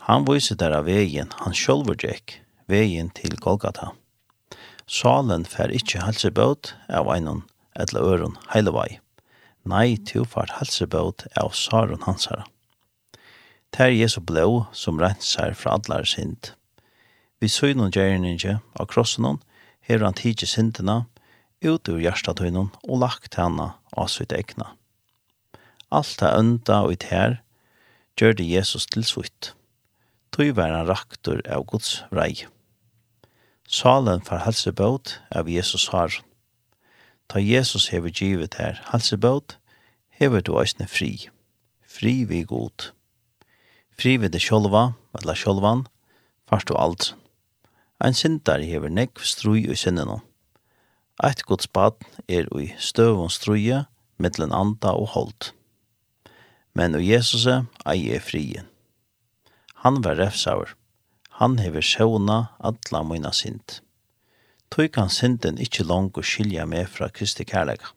[0.08, 3.92] Han vyser tæra veien, han sjolver djekk, veien til Golgata.
[4.90, 7.44] Salen fer ikkje helsebød av einan
[7.78, 8.98] etla øron heilevei.
[9.64, 12.46] Nei, til fart helsebød av saren hansara.
[13.70, 16.54] Ter Jesu blå som renser fra allar sint.
[17.40, 19.38] Vi søgn og gjerninge av krossen hon,
[19.86, 21.04] her han tidsi syndena,
[21.62, 24.74] ut ur hjertatøynen og lagt henne av sitt egna.
[25.90, 27.40] Alt er ønda og i ter,
[28.18, 29.52] gjør det Jesus til svitt.
[30.34, 32.46] Tøy var han raktor av Guds vrei.
[33.70, 36.14] Salen for helsebåt av Jesus har.
[37.30, 39.56] Ta Jesus hever givet her helsebåt,
[40.18, 41.28] hever du eisne fri.
[41.86, 42.90] Fri vi god.
[44.00, 45.82] Fri ved det sjolva, eller sjolvan,
[46.48, 47.10] fast og alt.
[48.00, 50.22] Ein sindar hever nekv strui og sinnene.
[51.20, 53.82] Eit gods bad er ui støvun struje,
[54.16, 55.50] mittlen anda og holdt.
[56.72, 58.64] Men og Jesus ei er frien.
[59.84, 60.72] Han var refsaur.
[61.36, 63.82] Han hever sjåna atla mina sint.
[64.72, 67.92] Tøy kan synden ikkje lang og skilja meg fra Kristi kærlega.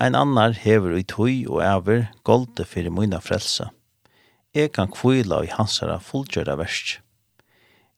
[0.00, 3.70] Ein annar hever ui tøy og æver golde fyrir mina frelse.
[4.50, 6.96] Jeg kan kvila i hansara fullgjøra versk.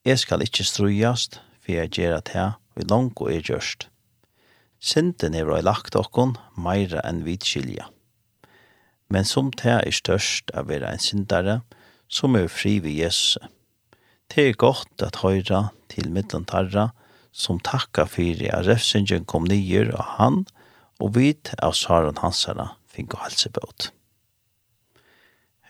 [0.05, 3.87] Jeg skal ikkje strujast, for jeg gjerra det, vi langt og er gjørst.
[4.77, 7.87] Synden er røy lagt okkon, meira enn vidskilja.
[9.09, 11.63] Men som ta er størst av vera en syndare,
[12.13, 13.39] som er fri vi Jesus.
[14.29, 16.91] Det er godt at høyra til middelen tarra,
[17.33, 20.43] som takka fyrir at refsingen kom nyer av han,
[21.01, 23.89] og vit av saren hansara finko helsebåt.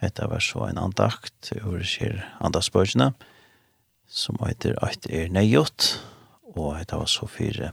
[0.02, 3.12] Hetta var så en andakt over skjer andaktsbøkene,
[4.10, 5.92] som heter «Eit er neiot»,
[6.58, 7.70] og hetta var så fire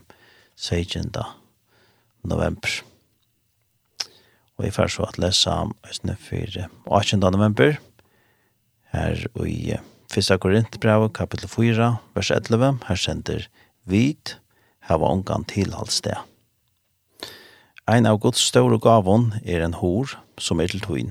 [0.54, 1.10] 16.
[2.22, 2.76] november.
[4.56, 5.56] Og jeg får så at lesa
[5.90, 6.68] østene 4.
[6.86, 7.18] 18.
[7.34, 7.80] november,
[8.94, 10.32] her i 1.
[10.40, 13.46] Korintbrev, kapittel 4, vers 11, her sender
[13.90, 14.36] «Vid,
[14.86, 16.14] hava ongan tilhaldsted».
[17.90, 21.10] Ein av Guds store gavon er en hor som er til tøyn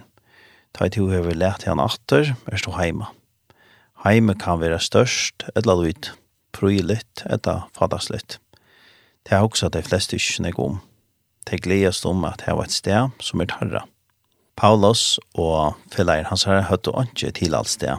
[0.74, 3.10] Ta i to hever lært han atter, er stå heima.
[4.06, 6.12] Heime kan være størst, etla luit,
[6.56, 8.38] prylitt, etla fadaslitt.
[9.28, 10.80] Det er også de fleste ikke nek om.
[11.50, 13.84] Det gledes om at det var et sted som er tarra.
[14.60, 17.98] Paulus og felleir hans herre og ikke til alt sted.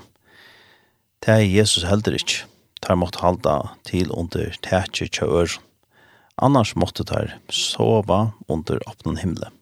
[1.20, 2.46] Det er Jesus helder ikke.
[2.80, 5.58] Tar måtte halda til under tætje kjør.
[6.40, 9.59] Annars måtte tar sova under åpnen himmelen.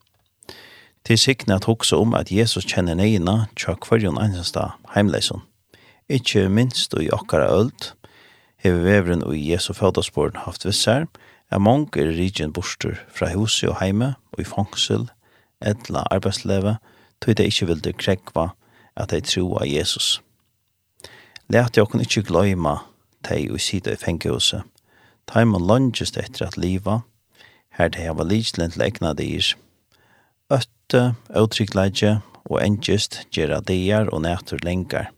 [1.08, 5.40] Til sikne at hokse om at Jesus kjenner neina tja kvarjon einsensta heimleison.
[6.12, 7.92] Ikkje minst og i okkara öld,
[8.60, 11.06] hever vevren og i Jesu fødasporen haft vissar,
[11.48, 15.06] er mong er rigen borster fra huset og heime og i fangsel,
[15.64, 16.74] etla arbeidsleve,
[17.24, 18.50] tog det ikkje vilde krekva
[18.92, 20.20] at de av Jesus.
[21.48, 22.82] Lært jeg kun ikkje gløyma
[23.24, 24.60] teg og sida i fengehuset.
[25.24, 27.00] Taiman langest etter at liva,
[27.80, 29.54] her de hava lidslen til egna dyr,
[30.88, 35.10] Lytte, utryggleidje og engest gjerra deir og nætur lengar.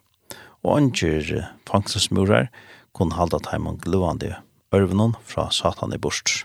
[0.66, 2.48] Og anger fangselsmurar
[2.90, 4.32] kun halda taimann gluvande
[4.74, 6.42] ørvenon fra satan i bort.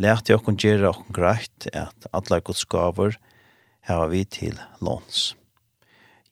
[0.00, 3.18] Lært jeg kun gjerra okkur greit at allar gods gaver
[3.84, 5.34] heva vi til låns.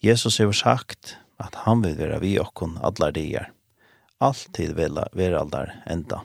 [0.01, 3.51] Jesus har sagt at han vil vera vi okkur allar deir,
[4.24, 6.24] alltid vera aldar enda.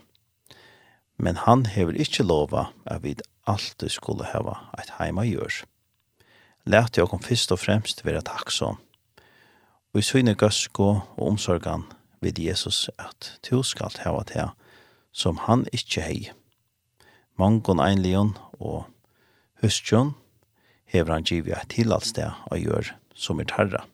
[1.19, 3.17] Men han hever ikkje lova at vi
[3.49, 5.63] alltid skulle hava eit heima gjør.
[6.69, 8.77] Lært jeg om fyrst og fremst være takksom.
[9.93, 11.87] Og i syne gøsko og omsorgan
[12.21, 14.51] vid Jesus at du skal hava til
[15.11, 16.19] som han ikkje hei.
[17.39, 18.85] Mangon einlion og
[19.63, 20.13] hustjon
[20.89, 23.85] hever han givet et tilhaldsted og gjør som er tarra.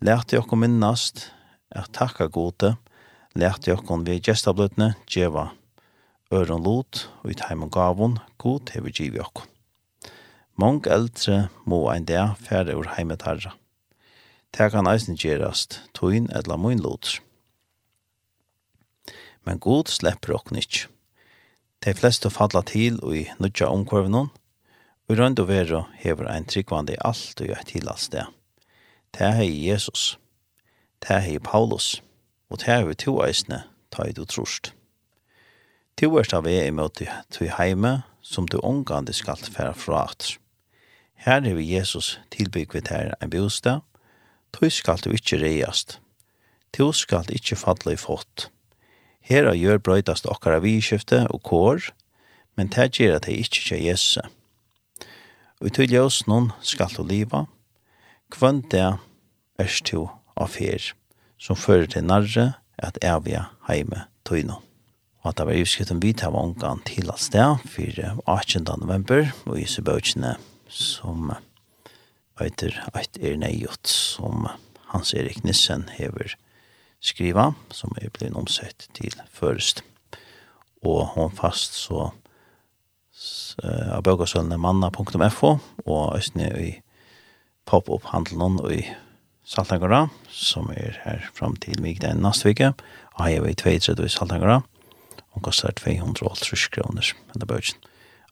[0.00, 1.30] Lært jeg om minnast
[1.70, 2.76] at takka gode,
[3.34, 5.50] lært jeg om vi gestablutne djeva
[6.32, 9.46] øren lot og i heim og gavon god hever giv okko.
[10.56, 13.54] Mong eldre må ein der færre ur heimet herra.
[14.56, 17.20] Det kan eisen gjerast, tøyn eller mun lot.
[19.44, 20.88] Men god slipper okko ikkje.
[21.84, 24.30] De fleste falla til og i nudja omkorvenon,
[25.06, 28.32] og rønd og vero hever ein tryggvande alt og i til alt sted.
[29.14, 30.18] Det er Jesus,
[31.02, 32.02] det er Paulus,
[32.50, 33.62] og det er vi to eisne,
[33.92, 34.75] ta i du trorst.
[35.96, 37.00] Til er stav er imot
[37.32, 40.36] til heime, som du omgande skal færa fra at.
[41.14, 43.80] Her er vi Jesus tilbygg her en bostad,
[44.52, 46.00] tog skal du ikkje reiast.
[46.76, 48.50] Tog skal ikkje fadla i fått.
[49.20, 51.88] Her har gjør brøydast okkara vidskifte og kår,
[52.56, 54.26] men det gjør at det ikkje kje jesse.
[55.64, 57.46] Og til ljøs noen skal du liva,
[58.28, 58.98] kvann det
[59.56, 60.10] erst to
[60.44, 60.92] fyr,
[61.40, 64.65] som fører til narre at evige heime tøynom
[65.26, 66.36] og at det var utskritt en bit av
[66.86, 67.58] til alt sted,
[68.30, 68.62] 18.
[68.78, 70.36] november, og i søbøkene
[70.70, 71.32] som
[72.38, 74.46] Eiter Eit er neiot, som
[74.92, 76.36] Hans Erik Nissen hever
[77.02, 79.82] skriva, som er blitt omsett til først.
[80.86, 82.12] Og hon fast så
[83.66, 85.52] av bøkasølene manna.fo,
[85.90, 86.70] og østene i
[87.66, 88.84] pop-up-handelen og i
[89.42, 92.74] Saltangara, som er her fram til mig den neste vike,
[93.16, 94.62] og her er vi i 2.30 i Saltangara,
[95.36, 97.82] Hon kostar 280 kroner, men det bøtjen.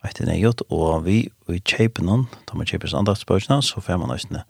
[0.05, 1.19] Eit er nøyot, og vi
[1.53, 4.47] i kjeipen hon, da man kjeipen andaktsbøtjena, så får man nøytene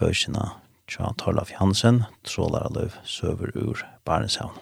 [0.00, 0.54] bøtjena
[0.88, 4.56] tja Torlaf Jansen, trålar løv søver ur Barenshavn.